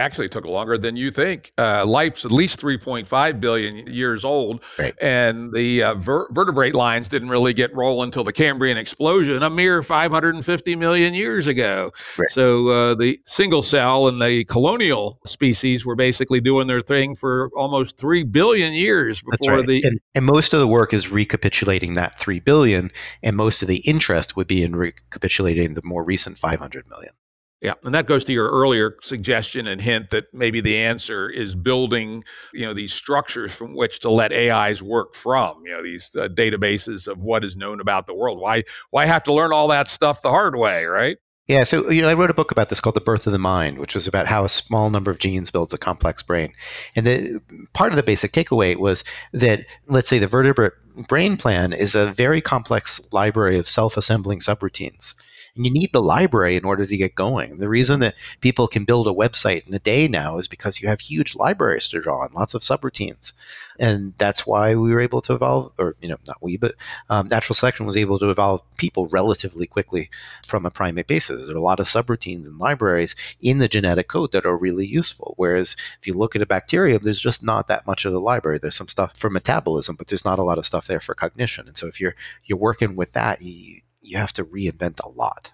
[0.00, 1.52] actually took longer than you think.
[1.56, 4.94] Uh, life's at least 3.5 billion years old, right.
[5.00, 9.50] and the uh, ver- vertebrate lines didn't really get rolling until the Cambrian explosion a
[9.50, 11.92] mere 550 million years ago.
[12.18, 12.28] Right.
[12.30, 17.50] So uh, the single cell and the colonial species were basically doing their thing for
[17.54, 19.66] almost 3 billion years before right.
[19.66, 19.82] the.
[19.84, 22.90] And, and most of the work is recapitulating that 3 billion,
[23.22, 27.12] and most of the interest would be in recapitulating the more recent 500 million.
[27.60, 31.54] Yeah, and that goes to your earlier suggestion and hint that maybe the answer is
[31.54, 32.22] building,
[32.54, 35.62] you know, these structures from which to let AIs work from.
[35.66, 38.40] You know, these uh, databases of what is known about the world.
[38.40, 41.18] Why why have to learn all that stuff the hard way, right?
[41.48, 43.38] Yeah, so you know, I wrote a book about this called "The Birth of the
[43.38, 46.52] Mind," which was about how a small number of genes builds a complex brain.
[46.96, 47.42] And the
[47.74, 50.72] part of the basic takeaway was that, let's say, the vertebrate
[51.08, 55.14] brain plan is a very complex library of self-assembling subroutines
[55.54, 57.58] and you need the library in order to get going.
[57.58, 60.88] The reason that people can build a website in a day now is because you
[60.88, 63.32] have huge libraries to draw on, lots of subroutines.
[63.78, 66.74] And that's why we were able to evolve, or, you know, not we, but
[67.08, 70.10] um, natural selection was able to evolve people relatively quickly
[70.46, 71.46] from a primate basis.
[71.46, 74.86] There are a lot of subroutines and libraries in the genetic code that are really
[74.86, 75.34] useful.
[75.36, 78.58] Whereas if you look at a bacterium, there's just not that much of the library.
[78.58, 81.66] There's some stuff for metabolism, but there's not a lot of stuff there for cognition.
[81.66, 83.80] And so if you're you're working with that, you,
[84.10, 85.52] you have to reinvent a lot.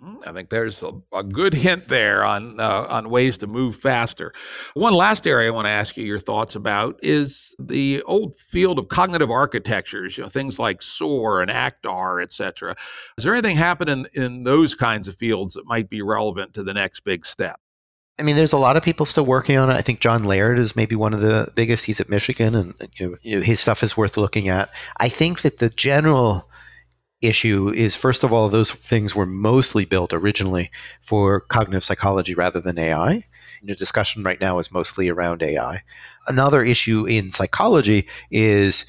[0.00, 3.76] Hmm, I think there's a, a good hint there on uh, on ways to move
[3.76, 4.32] faster.
[4.72, 8.78] One last area I want to ask you your thoughts about is the old field
[8.78, 10.16] of cognitive architectures.
[10.16, 12.76] You know, things like SOAR and ACT-R, et cetera.
[13.18, 16.72] Is there anything happening in those kinds of fields that might be relevant to the
[16.72, 17.60] next big step?
[18.18, 19.74] I mean, there's a lot of people still working on it.
[19.74, 21.86] I think John Laird is maybe one of the biggest.
[21.86, 24.70] He's at Michigan, and you know, his stuff is worth looking at.
[24.98, 26.49] I think that the general
[27.20, 32.60] issue is first of all, those things were mostly built originally for cognitive psychology rather
[32.60, 33.24] than AI.
[33.62, 35.82] The discussion right now is mostly around AI.
[36.28, 38.86] Another issue in psychology is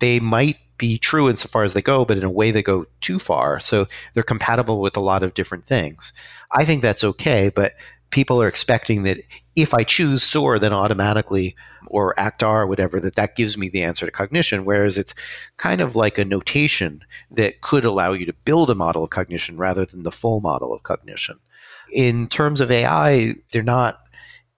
[0.00, 3.18] they might be true insofar as they go, but in a way they go too
[3.18, 3.60] far.
[3.60, 6.12] So they're compatible with a lot of different things.
[6.52, 7.72] I think that's okay, but
[8.10, 9.18] people are expecting that
[9.56, 11.56] if I choose SOAR, then automatically,
[11.88, 14.64] or ACT-R, or whatever, that that gives me the answer to cognition.
[14.64, 15.14] Whereas it's
[15.56, 19.56] kind of like a notation that could allow you to build a model of cognition
[19.56, 21.36] rather than the full model of cognition.
[21.92, 24.00] In terms of AI, they're not,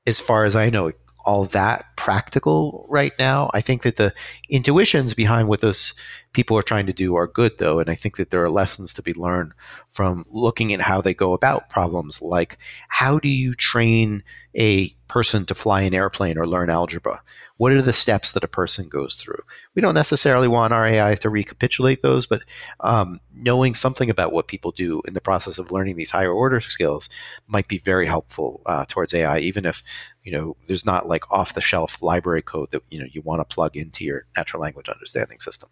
[0.07, 0.93] as far as I know,
[1.25, 3.51] all that practical right now.
[3.53, 4.13] I think that the
[4.49, 5.95] intuitions behind what those
[6.33, 7.81] people are trying to do are good, though.
[7.81, 9.53] And I think that there are lessons to be learned
[9.89, 12.59] from looking at how they go about problems like
[12.89, 14.23] how do you train
[14.57, 17.21] a person to fly an airplane or learn algebra?
[17.57, 19.41] What are the steps that a person goes through?
[19.75, 22.43] We don't necessarily want our AI to recapitulate those, but
[22.81, 26.61] um, knowing something about what people do in the process of learning these higher order
[26.61, 27.09] skills
[27.47, 29.83] might be very helpful uh, towards AI, even if
[30.25, 33.41] you know there's not like off the shelf library code that you know you want
[33.41, 35.69] to plug into your natural language understanding system.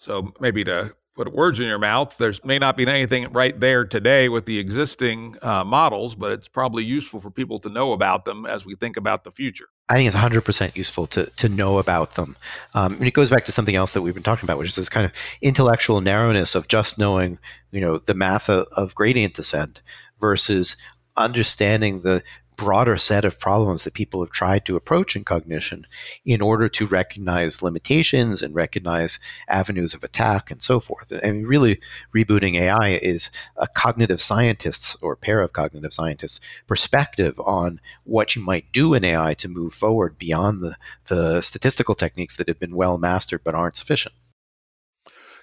[0.00, 2.16] So maybe to put words in your mouth.
[2.16, 6.48] There may not be anything right there today with the existing uh, models, but it's
[6.48, 9.66] probably useful for people to know about them as we think about the future.
[9.90, 12.36] I think it's 100% useful to, to know about them.
[12.74, 14.76] Um, and it goes back to something else that we've been talking about, which is
[14.76, 17.38] this kind of intellectual narrowness of just knowing,
[17.70, 19.82] you know, the math of, of gradient descent
[20.18, 20.76] versus
[21.18, 22.22] understanding the
[22.60, 25.82] broader set of problems that people have tried to approach in cognition
[26.26, 31.10] in order to recognize limitations and recognize avenues of attack and so forth.
[31.10, 31.80] And really,
[32.14, 38.44] rebooting AI is a cognitive scientist's or pair of cognitive scientists' perspective on what you
[38.44, 42.76] might do in AI to move forward beyond the, the statistical techniques that have been
[42.76, 44.14] well mastered but aren't sufficient.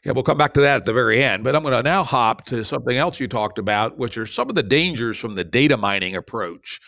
[0.06, 1.44] Yeah, we'll come back to that at the very end.
[1.44, 4.50] But I'm going to now hop to something else you talked about, which are some
[4.50, 6.80] of the dangers from the data mining approach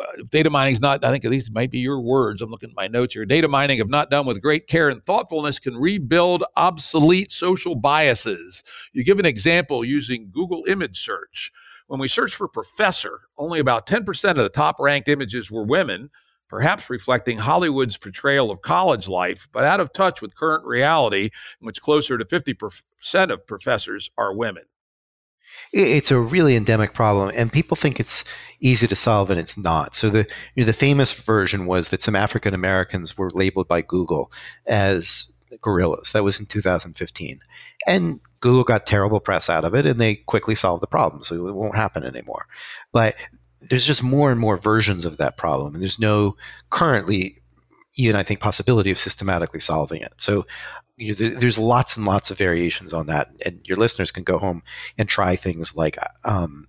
[0.00, 2.40] Uh, data mining is not, I think least might be your words.
[2.40, 3.24] I'm looking at my notes here.
[3.24, 8.62] Data mining, if not done with great care and thoughtfulness, can rebuild obsolete social biases.
[8.92, 11.50] You give an example using Google image search.
[11.88, 16.10] When we searched for professor, only about 10% of the top ranked images were women,
[16.48, 21.30] perhaps reflecting Hollywood's portrayal of college life, but out of touch with current reality,
[21.60, 22.82] in which closer to 50%
[23.30, 24.64] of professors are women
[25.72, 28.24] it's a really endemic problem and people think it's
[28.60, 29.94] easy to solve and it's not.
[29.94, 33.82] So the you know, the famous version was that some african americans were labeled by
[33.82, 34.32] google
[34.66, 36.12] as gorillas.
[36.12, 37.40] That was in 2015
[37.86, 41.46] and google got terrible press out of it and they quickly solved the problem so
[41.46, 42.46] it won't happen anymore.
[42.92, 43.14] But
[43.68, 46.36] there's just more and more versions of that problem and there's no
[46.70, 47.38] currently
[47.98, 50.14] even I think possibility of systematically solving it.
[50.16, 50.46] So
[50.96, 54.38] you know, there's lots and lots of variations on that, and your listeners can go
[54.38, 54.62] home
[54.96, 56.66] and try things like um,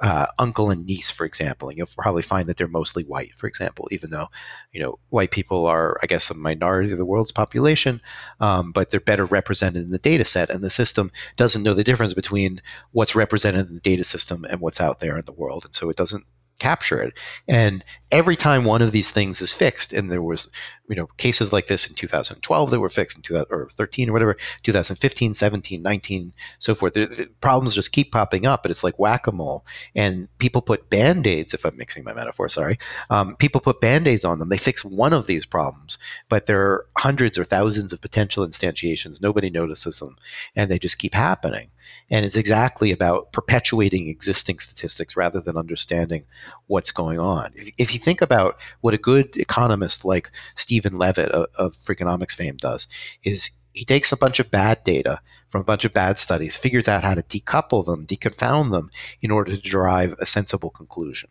[0.00, 3.46] uh, uncle and niece, for example, and you'll probably find that they're mostly white, for
[3.46, 4.28] example, even though
[4.72, 8.00] you know white people are, I guess, a minority of the world's population,
[8.40, 11.84] um, but they're better represented in the data set, and the system doesn't know the
[11.84, 12.60] difference between
[12.92, 15.90] what's represented in the data system and what's out there in the world, and so
[15.90, 16.24] it doesn't
[16.60, 17.18] capture it.
[17.48, 20.50] And every time one of these things is fixed, and there was,
[20.88, 25.34] you know, cases like this in 2012 that were fixed in 2013 or whatever, 2015,
[25.34, 26.94] 17, 19, so forth.
[26.94, 29.64] The, the problems just keep popping up, but it's like whack-a-mole.
[29.94, 32.78] And people put band-aids, if I'm mixing my metaphor, sorry.
[33.08, 34.48] Um, people put band-aids on them.
[34.48, 35.98] They fix one of these problems,
[36.28, 39.22] but there are hundreds or thousands of potential instantiations.
[39.22, 40.16] Nobody notices them,
[40.54, 41.70] and they just keep happening.
[42.10, 46.24] And it's exactly about perpetuating existing statistics rather than understanding
[46.66, 47.52] what's going on.
[47.54, 52.34] If, if, you think about what a good economist like Steven Levitt of, of Freakonomics
[52.34, 52.88] fame does,
[53.22, 56.88] is he takes a bunch of bad data from a bunch of bad studies, figures
[56.88, 61.28] out how to decouple them, deconfound them in order to derive a sensible conclusion.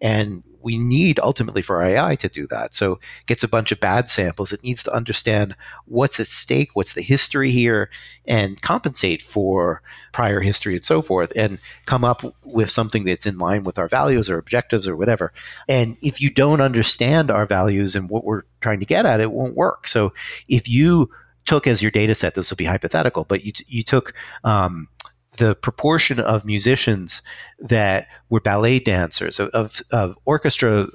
[0.00, 2.72] And we need ultimately for AI to do that.
[2.72, 4.52] So it gets a bunch of bad samples.
[4.52, 7.90] It needs to understand what's at stake, what's the history here,
[8.24, 9.82] and compensate for
[10.12, 13.88] prior history and so forth, and come up with something that's in line with our
[13.88, 15.32] values or objectives or whatever.
[15.68, 19.32] And if you don't understand our values and what we're trying to get at, it
[19.32, 19.86] won't work.
[19.86, 20.14] So
[20.48, 21.10] if you
[21.44, 24.14] took as your data set, this will be hypothetical, but you, you took
[24.44, 24.88] um,
[25.36, 27.22] the proportion of musicians
[27.58, 30.86] that were ballet dancers, of, of, of orchestra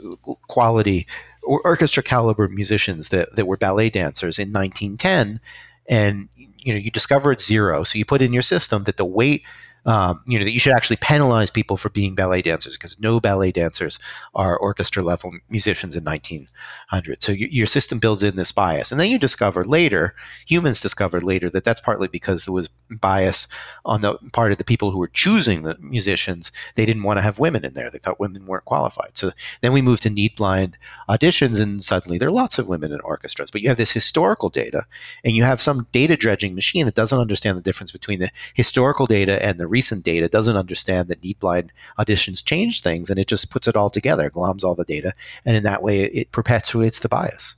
[0.47, 1.07] quality,
[1.43, 5.39] or orchestra caliber musicians that, that were ballet dancers in 1910,
[5.87, 7.83] and you know you discover it's zero.
[7.83, 9.43] So you put in your system that the weight
[9.85, 13.19] um, you know that you should actually penalize people for being ballet dancers because no
[13.19, 13.99] ballet dancers
[14.35, 18.91] are orchestra level musicians in 1900 so you, your system builds in this bias.
[18.91, 20.15] And then you discover later
[20.45, 22.69] humans discovered later that that's partly because there was
[23.01, 23.47] bias
[23.85, 26.51] on the part of the people who were choosing the musicians.
[26.75, 27.89] They didn't want to have women in there.
[27.89, 29.11] They thought women weren't qualified.
[29.13, 30.77] So then we moved to need blind
[31.07, 33.51] auditions and suddenly there are lots of women in orchestras.
[33.51, 34.85] But you have this historical data
[35.23, 39.05] and you have some data dredging machine that doesn't understand the difference between the historical
[39.05, 43.27] data and the recent data doesn't understand that need blind auditions change things and it
[43.27, 45.13] just puts it all together, gloms all the data,
[45.45, 47.55] and in that way it perpetuates the bias.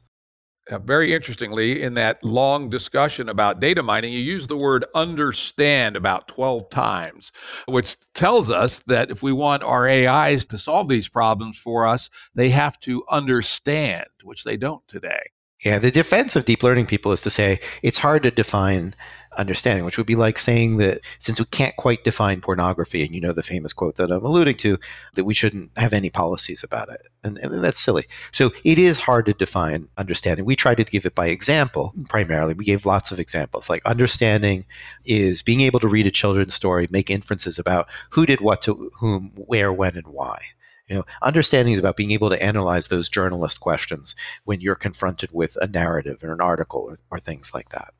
[0.70, 5.96] Uh, very interestingly, in that long discussion about data mining, you use the word understand
[5.96, 7.32] about 12 times,
[7.68, 12.10] which tells us that if we want our AIs to solve these problems for us,
[12.36, 15.24] they have to understand, which they don't today.
[15.66, 18.96] Yeah, the defense of deep learning people is to say it's hard to define
[19.38, 23.22] understanding, which would be like saying that since we can't quite define pornography, and you
[23.22, 24.78] know the famous quote that I'm alluding to,
[25.16, 27.08] that we shouldn't have any policies about it.
[27.24, 28.06] And, and that's silly.
[28.32, 30.46] So it is hard to define understanding.
[30.46, 32.54] We tried to give it by example primarily.
[32.54, 33.70] We gave lots of examples.
[33.70, 34.66] Like understanding
[35.06, 38.92] is being able to read a children's story, make inferences about who did what to
[39.00, 40.40] whom, where, when, and why.
[40.88, 44.14] You know, understanding is about being able to analyze those journalist questions
[44.44, 47.94] when you're confronted with a narrative or an article or, or things like that.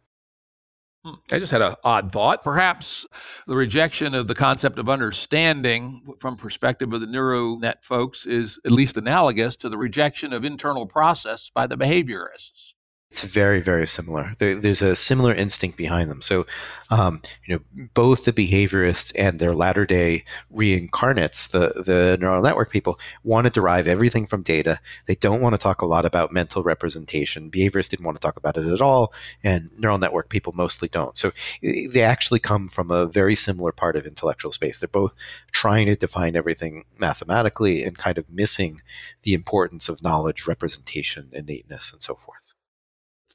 [1.04, 1.16] Hmm.
[1.32, 2.44] I just had an odd thought.
[2.44, 3.08] Perhaps
[3.48, 8.72] the rejection of the concept of understanding from perspective of the neuronet folks is at
[8.72, 12.74] least analogous to the rejection of internal process by the behaviorists.
[13.12, 14.32] It's very, very similar.
[14.38, 16.22] There, there's a similar instinct behind them.
[16.22, 16.46] So,
[16.90, 20.24] um, you know, both the behaviorists and their latter day
[20.56, 24.80] reincarnates, the, the neural network people, want to derive everything from data.
[25.08, 27.52] They don't want to talk a lot about mental representation.
[27.52, 29.12] Behaviorists didn't want to talk about it at all,
[29.44, 31.18] and neural network people mostly don't.
[31.18, 31.32] So,
[31.62, 34.80] they actually come from a very similar part of intellectual space.
[34.80, 35.14] They're both
[35.52, 38.80] trying to define everything mathematically and kind of missing
[39.24, 42.41] the importance of knowledge, representation, innateness, and so forth.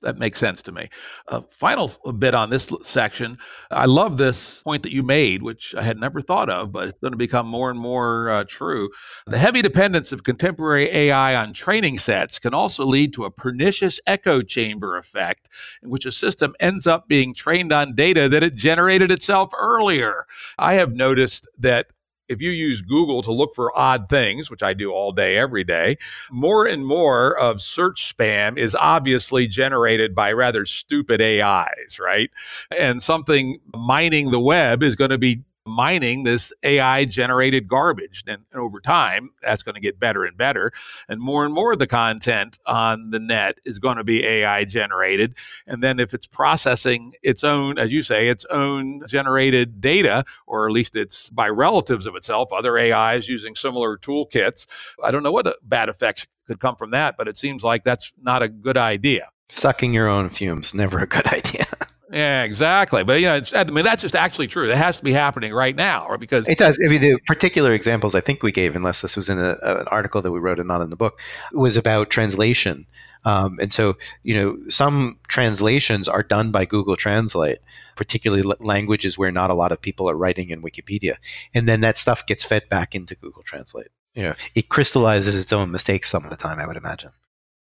[0.07, 0.89] That makes sense to me.
[1.27, 3.39] Uh, final bit on this section.
[3.73, 7.01] I love this point that you made, which I had never thought of, but it's
[7.01, 8.91] going to become more and more uh, true.
[9.27, 13.99] The heavy dependence of contemporary AI on training sets can also lead to a pernicious
[14.07, 15.49] echo chamber effect,
[15.83, 20.25] in which a system ends up being trained on data that it generated itself earlier.
[20.57, 21.89] I have noticed that
[22.29, 25.65] if you use Google to look for odd things, which I do all day, every
[25.65, 25.97] day,
[26.31, 32.31] more and more of search spam is obviously generated by rather stupid AIs, right?
[32.77, 38.25] And something mining the web is going to be mining this AI generated garbage.
[38.27, 40.73] And, and, over time, that's going to get better and better.
[41.09, 44.65] And more and more of the content on the net is going to be AI
[44.65, 45.35] generated.
[45.67, 50.67] And then if it's processing its own, as you say, its own generated data, or
[50.67, 54.67] at least it's by relatives of itself, other AIs using similar toolkits,
[55.03, 58.13] I don't know what bad effects could come from that, but it seems like that's
[58.21, 59.29] not a good idea.
[59.49, 61.65] Sucking your own fumes, never a good idea.
[62.11, 63.03] Yeah, exactly.
[63.03, 64.71] But you know, I mean, that's just actually true.
[64.71, 66.79] It has to be happening right now, or because it does.
[66.85, 69.89] I mean, the particular examples I think we gave, unless this was in a, an
[69.89, 71.21] article that we wrote and not in the book,
[71.53, 72.87] was about translation.
[73.25, 77.59] Um, and so, you know, some translations are done by Google Translate,
[77.97, 81.17] particularly languages where not a lot of people are writing in Wikipedia,
[81.53, 83.89] and then that stuff gets fed back into Google Translate.
[84.15, 86.61] You know, it crystallizes its own mistakes some of the time.
[86.61, 87.11] I would imagine.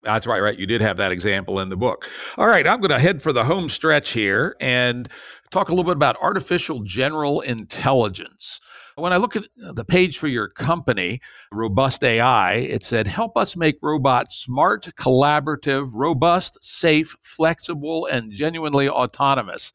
[0.03, 0.57] That's right, right.
[0.57, 2.09] You did have that example in the book.
[2.38, 5.07] All right, I'm going to head for the home stretch here and
[5.49, 8.59] talk a little bit about artificial general intelligence.
[8.95, 11.21] When I look at the page for your company,
[11.51, 18.89] Robust AI, it said, help us make robots smart, collaborative, robust, safe, flexible, and genuinely
[18.89, 19.71] autonomous.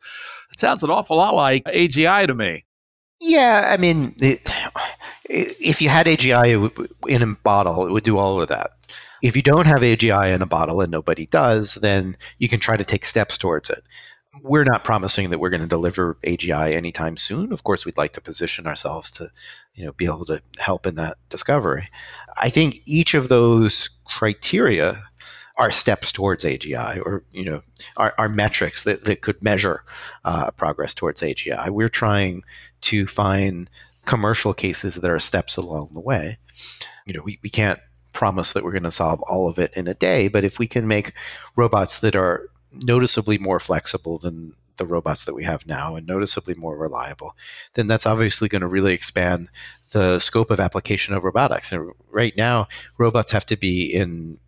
[0.52, 2.64] It sounds an awful lot like AGI to me.
[3.20, 4.48] Yeah, I mean, it,
[5.28, 8.70] if you had AGI in a bottle, it would do all of that.
[9.22, 12.76] If you don't have AGI in a bottle and nobody does, then you can try
[12.76, 13.84] to take steps towards it.
[14.42, 17.52] We're not promising that we're going to deliver AGI anytime soon.
[17.52, 19.28] Of course, we'd like to position ourselves to,
[19.74, 21.88] you know, be able to help in that discovery.
[22.36, 25.02] I think each of those criteria
[25.58, 27.62] are steps towards AGI, or you know,
[27.96, 29.82] are, are metrics that, that could measure
[30.24, 31.70] uh, progress towards AGI.
[31.70, 32.42] We're trying
[32.82, 33.68] to find
[34.06, 36.38] commercial cases that are steps along the way.
[37.06, 37.80] You know, we, we can't
[38.18, 40.66] promise that we're going to solve all of it in a day, but if we
[40.66, 41.12] can make
[41.54, 42.50] robots that are
[42.82, 47.36] noticeably more flexible than the robots that we have now and noticeably more reliable,
[47.74, 49.48] then that's obviously going to really expand
[49.92, 51.70] the scope of application of robotics.
[51.72, 52.66] And right now,
[52.98, 54.40] robots have to be in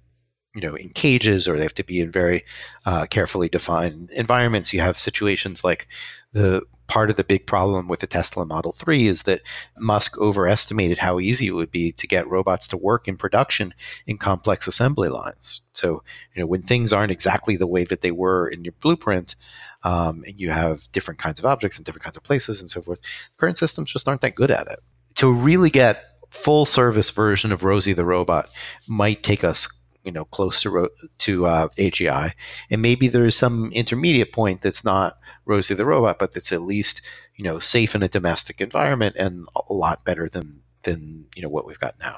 [0.57, 2.45] you know in cages or they have to be in very
[2.85, 4.75] uh, carefully defined environments.
[4.75, 5.87] You have situations like
[6.33, 9.43] the part of the big problem with the Tesla Model 3 is that
[9.79, 13.73] Musk overestimated how easy it would be to get robots to work in production
[14.07, 15.63] in complex assembly lines.
[15.69, 16.03] So,
[16.35, 19.37] you know, when things aren't exactly the way that they were in your blueprint,
[19.85, 22.83] um, and you have different kinds of objects in different kinds of places and so
[22.83, 23.01] forth,
[23.37, 24.81] current systems just aren't that good at it.
[25.17, 28.51] To really get full service version of Rosie the robot
[28.89, 32.33] might take us you know close to to uh, AGI,
[32.71, 37.03] and maybe there's some intermediate point that's not Rosie the robot, but that's at least
[37.37, 41.49] you know safe in a domestic environment and a lot better than than you know
[41.49, 42.17] what we've got now.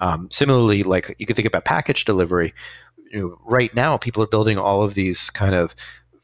[0.00, 2.52] Um, similarly, like you can think about package delivery.
[3.10, 5.74] You know, right now, people are building all of these kind of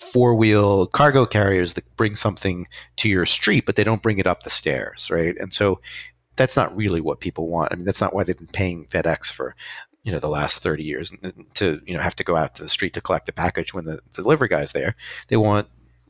[0.00, 2.66] four wheel cargo carriers that bring something
[2.96, 5.36] to your street, but they don't bring it up the stairs, right?
[5.38, 5.80] And so
[6.36, 7.72] that's not really what people want.
[7.72, 9.54] I mean, that's not why they've been paying FedEx for
[10.02, 11.12] you know the last 30 years
[11.54, 13.84] to you know have to go out to the street to collect the package when
[13.84, 14.94] the, the delivery guy's there
[15.28, 15.66] they want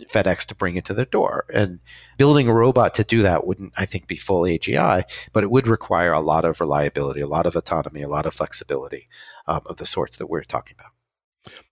[0.06, 1.44] FedEx to bring it to their door.
[1.52, 1.80] And
[2.16, 5.68] building a robot to do that wouldn't I think be full AGI but it would
[5.68, 9.08] require a lot of reliability a lot of autonomy a lot of flexibility
[9.46, 10.92] um, of the sorts that we're talking about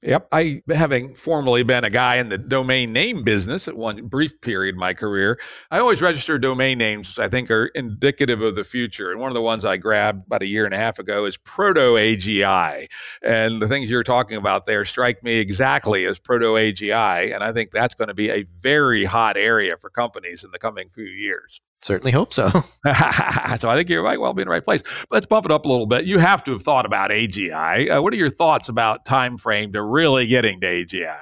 [0.02, 0.28] Yep.
[0.30, 4.76] I, having formerly been a guy in the domain name business at one brief period
[4.76, 5.40] in my career,
[5.72, 9.10] I always register domain names, which I think are indicative of the future.
[9.10, 11.36] And one of the ones I grabbed about a year and a half ago is
[11.36, 12.86] Proto AGI.
[13.22, 17.34] And the things you're talking about there strike me exactly as Proto AGI.
[17.34, 20.60] And I think that's going to be a very hot area for companies in the
[20.60, 21.60] coming few years.
[21.80, 22.48] Certainly hope so.
[22.50, 24.82] so I think you might well be in the right place.
[25.10, 26.06] Let's bump it up a little bit.
[26.06, 27.96] You have to have thought about AGI.
[27.96, 31.20] Uh, what are your thoughts about time frame to really getting to AGI?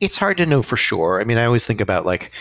[0.00, 1.20] It's hard to know for sure.
[1.20, 2.32] I mean, I always think about like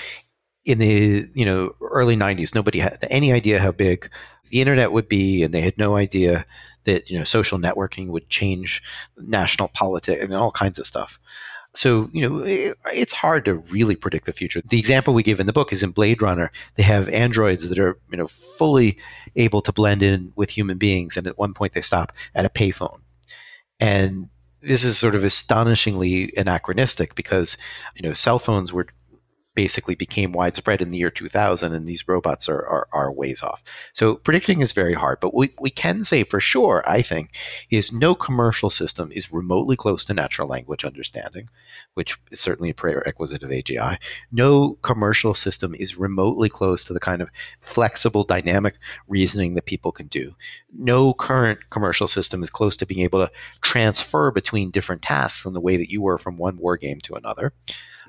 [0.65, 4.09] in the you know early 90s nobody had any idea how big
[4.51, 6.45] the internet would be and they had no idea
[6.83, 8.83] that you know social networking would change
[9.17, 11.17] national politics and all kinds of stuff
[11.73, 14.61] so, you know, it, it's hard to really predict the future.
[14.61, 17.79] The example we give in the book is in Blade Runner, they have androids that
[17.79, 18.97] are, you know, fully
[19.35, 21.15] able to blend in with human beings.
[21.15, 23.01] And at one point they stop at a payphone.
[23.79, 24.29] And
[24.61, 27.57] this is sort of astonishingly anachronistic because,
[27.95, 28.87] you know, cell phones were
[29.59, 33.61] basically became widespread in the year 2000, and these robots are, are, are ways off.
[33.91, 37.31] So predicting is very hard, but we, we can say for sure, I think,
[37.69, 41.49] is no commercial system is remotely close to natural language understanding,
[41.95, 43.97] which is certainly a prerequisite of AGI.
[44.31, 47.29] No commercial system is remotely close to the kind of
[47.59, 48.75] flexible, dynamic
[49.09, 50.35] reasoning that people can do.
[50.73, 55.51] No current commercial system is close to being able to transfer between different tasks in
[55.51, 57.51] the way that you were from one war game to another.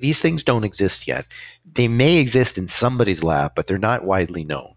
[0.00, 1.26] These things don't exist yet.
[1.74, 4.72] They may exist in somebody's lab, but they're not widely known.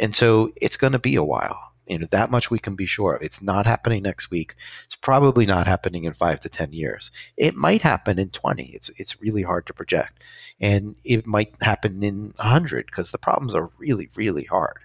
[0.00, 1.73] And so it's going to be a while.
[1.86, 3.22] You know, that much we can be sure of.
[3.22, 4.54] It's not happening next week.
[4.84, 7.10] It's probably not happening in five to 10 years.
[7.36, 8.64] It might happen in 20.
[8.64, 10.24] It's, it's really hard to project.
[10.60, 14.78] And it might happen in 100 because the problems are really, really hard.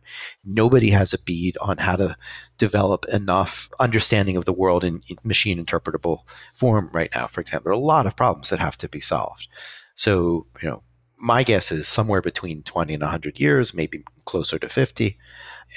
[0.44, 2.18] Nobody has a bead on how to
[2.58, 6.24] develop enough understanding of the world in, in machine interpretable
[6.54, 7.66] form right now, for example.
[7.66, 9.48] There are a lot of problems that have to be solved.
[9.96, 10.84] So, you know,
[11.20, 15.18] my guess is somewhere between 20 and 100 years, maybe closer to 50.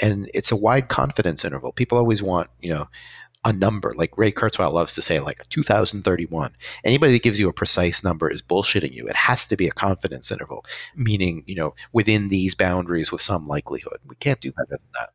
[0.01, 1.73] And it's a wide confidence interval.
[1.73, 2.89] People always want, you know,
[3.44, 3.93] a number.
[3.94, 6.52] Like Ray Kurzweil loves to say, like 2031.
[6.85, 9.06] Anybody that gives you a precise number is bullshitting you.
[9.06, 10.64] It has to be a confidence interval,
[10.97, 13.98] meaning, you know, within these boundaries with some likelihood.
[14.06, 15.10] We can't do better than that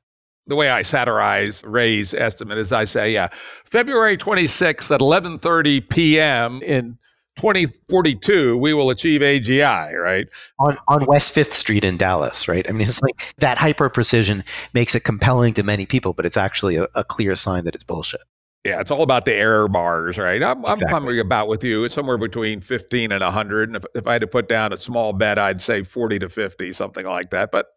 [0.47, 3.27] the way I satirize Ray's estimate is I say, yeah,
[3.65, 6.61] February 26th at 11:30 p.m.
[6.63, 6.97] in
[7.37, 10.27] 2042, we will achieve AGI, right?
[10.59, 12.67] On, on West Fifth Street in Dallas, right?
[12.67, 14.43] I mean, it's like that hyper precision
[14.73, 17.83] makes it compelling to many people, but it's actually a, a, clear sign that it's
[17.83, 18.21] bullshit.
[18.65, 20.43] Yeah, it's all about the error bars, right?
[20.43, 20.85] I'm, exactly.
[20.87, 21.85] I'm coming about with you.
[21.85, 23.69] It's somewhere between 15 and 100.
[23.69, 26.29] And if, if I had to put down a small bet, I'd say 40 to
[26.29, 27.51] 50, something like that.
[27.51, 27.67] But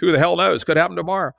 [0.00, 0.64] who the hell knows?
[0.64, 1.32] Could happen tomorrow.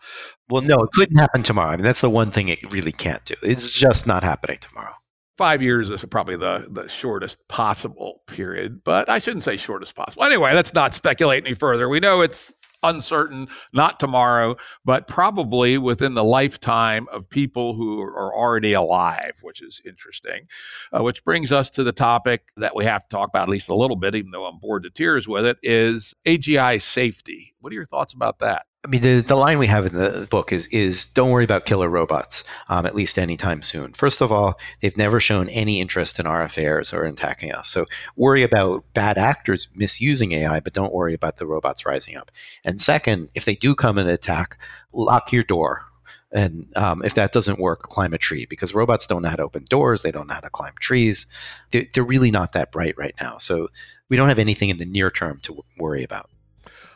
[0.49, 1.69] Well, no, it couldn't happen tomorrow.
[1.69, 3.35] I mean, that's the one thing it really can't do.
[3.43, 4.93] It's just not happening tomorrow
[5.37, 10.23] five years is probably the, the shortest possible period, but I shouldn't say shortest possible.
[10.23, 11.87] Anyway, let's not speculate any further.
[11.89, 12.53] We know it's
[12.83, 14.55] uncertain, not tomorrow,
[14.85, 20.47] but probably within the lifetime of people who are already alive, which is interesting.
[20.95, 23.69] Uh, which brings us to the topic that we have to talk about at least
[23.69, 27.55] a little bit, even though I'm bored to tears with it, is AGI safety.
[27.59, 28.66] What are your thoughts about that?
[28.85, 31.65] I mean, the, the line we have in the book is is don't worry about
[31.65, 33.91] killer robots, um, at least anytime soon.
[33.91, 37.67] First of all, they've never shown any interest in our affairs or attacking us.
[37.67, 37.85] So
[38.15, 42.31] worry about bad actors misusing AI, but don't worry about the robots rising up.
[42.63, 44.57] And second, if they do come and attack,
[44.93, 45.83] lock your door.
[46.31, 49.43] And um, if that doesn't work, climb a tree because robots don't know how to
[49.43, 50.03] open doors.
[50.03, 51.25] They don't know how to climb trees.
[51.71, 53.37] They're, they're really not that bright right now.
[53.37, 53.69] So
[54.07, 56.29] we don't have anything in the near term to worry about.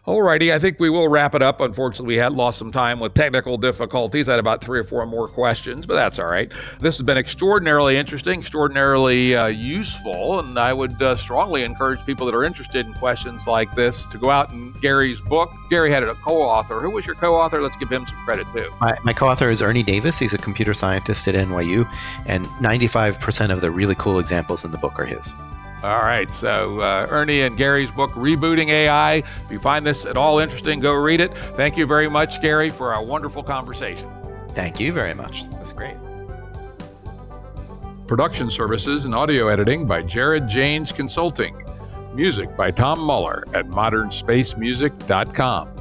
[0.04, 1.62] All righty, I think we will wrap it up.
[1.62, 4.28] Unfortunately, we had lost some time with technical difficulties.
[4.28, 6.52] I had about three or four more questions, but that's all right.
[6.80, 12.26] This has been extraordinarily interesting, extraordinarily uh, useful, and I would uh, strongly encourage people
[12.26, 15.52] that are interested in questions like this to go out and Gary's book.
[15.70, 16.80] Gary had a co-author.
[16.80, 17.62] Who was your co-author?
[17.62, 18.74] Let's give him some credit too.
[18.82, 20.18] My, my co-author is Ernie Davis.
[20.18, 21.88] He's a computer scientist at NYU,
[22.26, 25.36] and 95% of the really cool examples in the book are his.
[25.84, 26.32] All right.
[26.36, 29.16] So, uh, Ernie and Gary's book, Rebooting AI.
[29.16, 31.36] If you find this at all interesting, go read it.
[31.36, 34.10] Thank you very much, Gary, for a wonderful conversation.
[34.50, 35.50] Thank you very much.
[35.50, 35.98] That's great.
[38.08, 41.64] Production services and audio editing by Jared Janes Consulting.
[42.14, 45.81] Music by Tom Muller at modernspacemusic.com.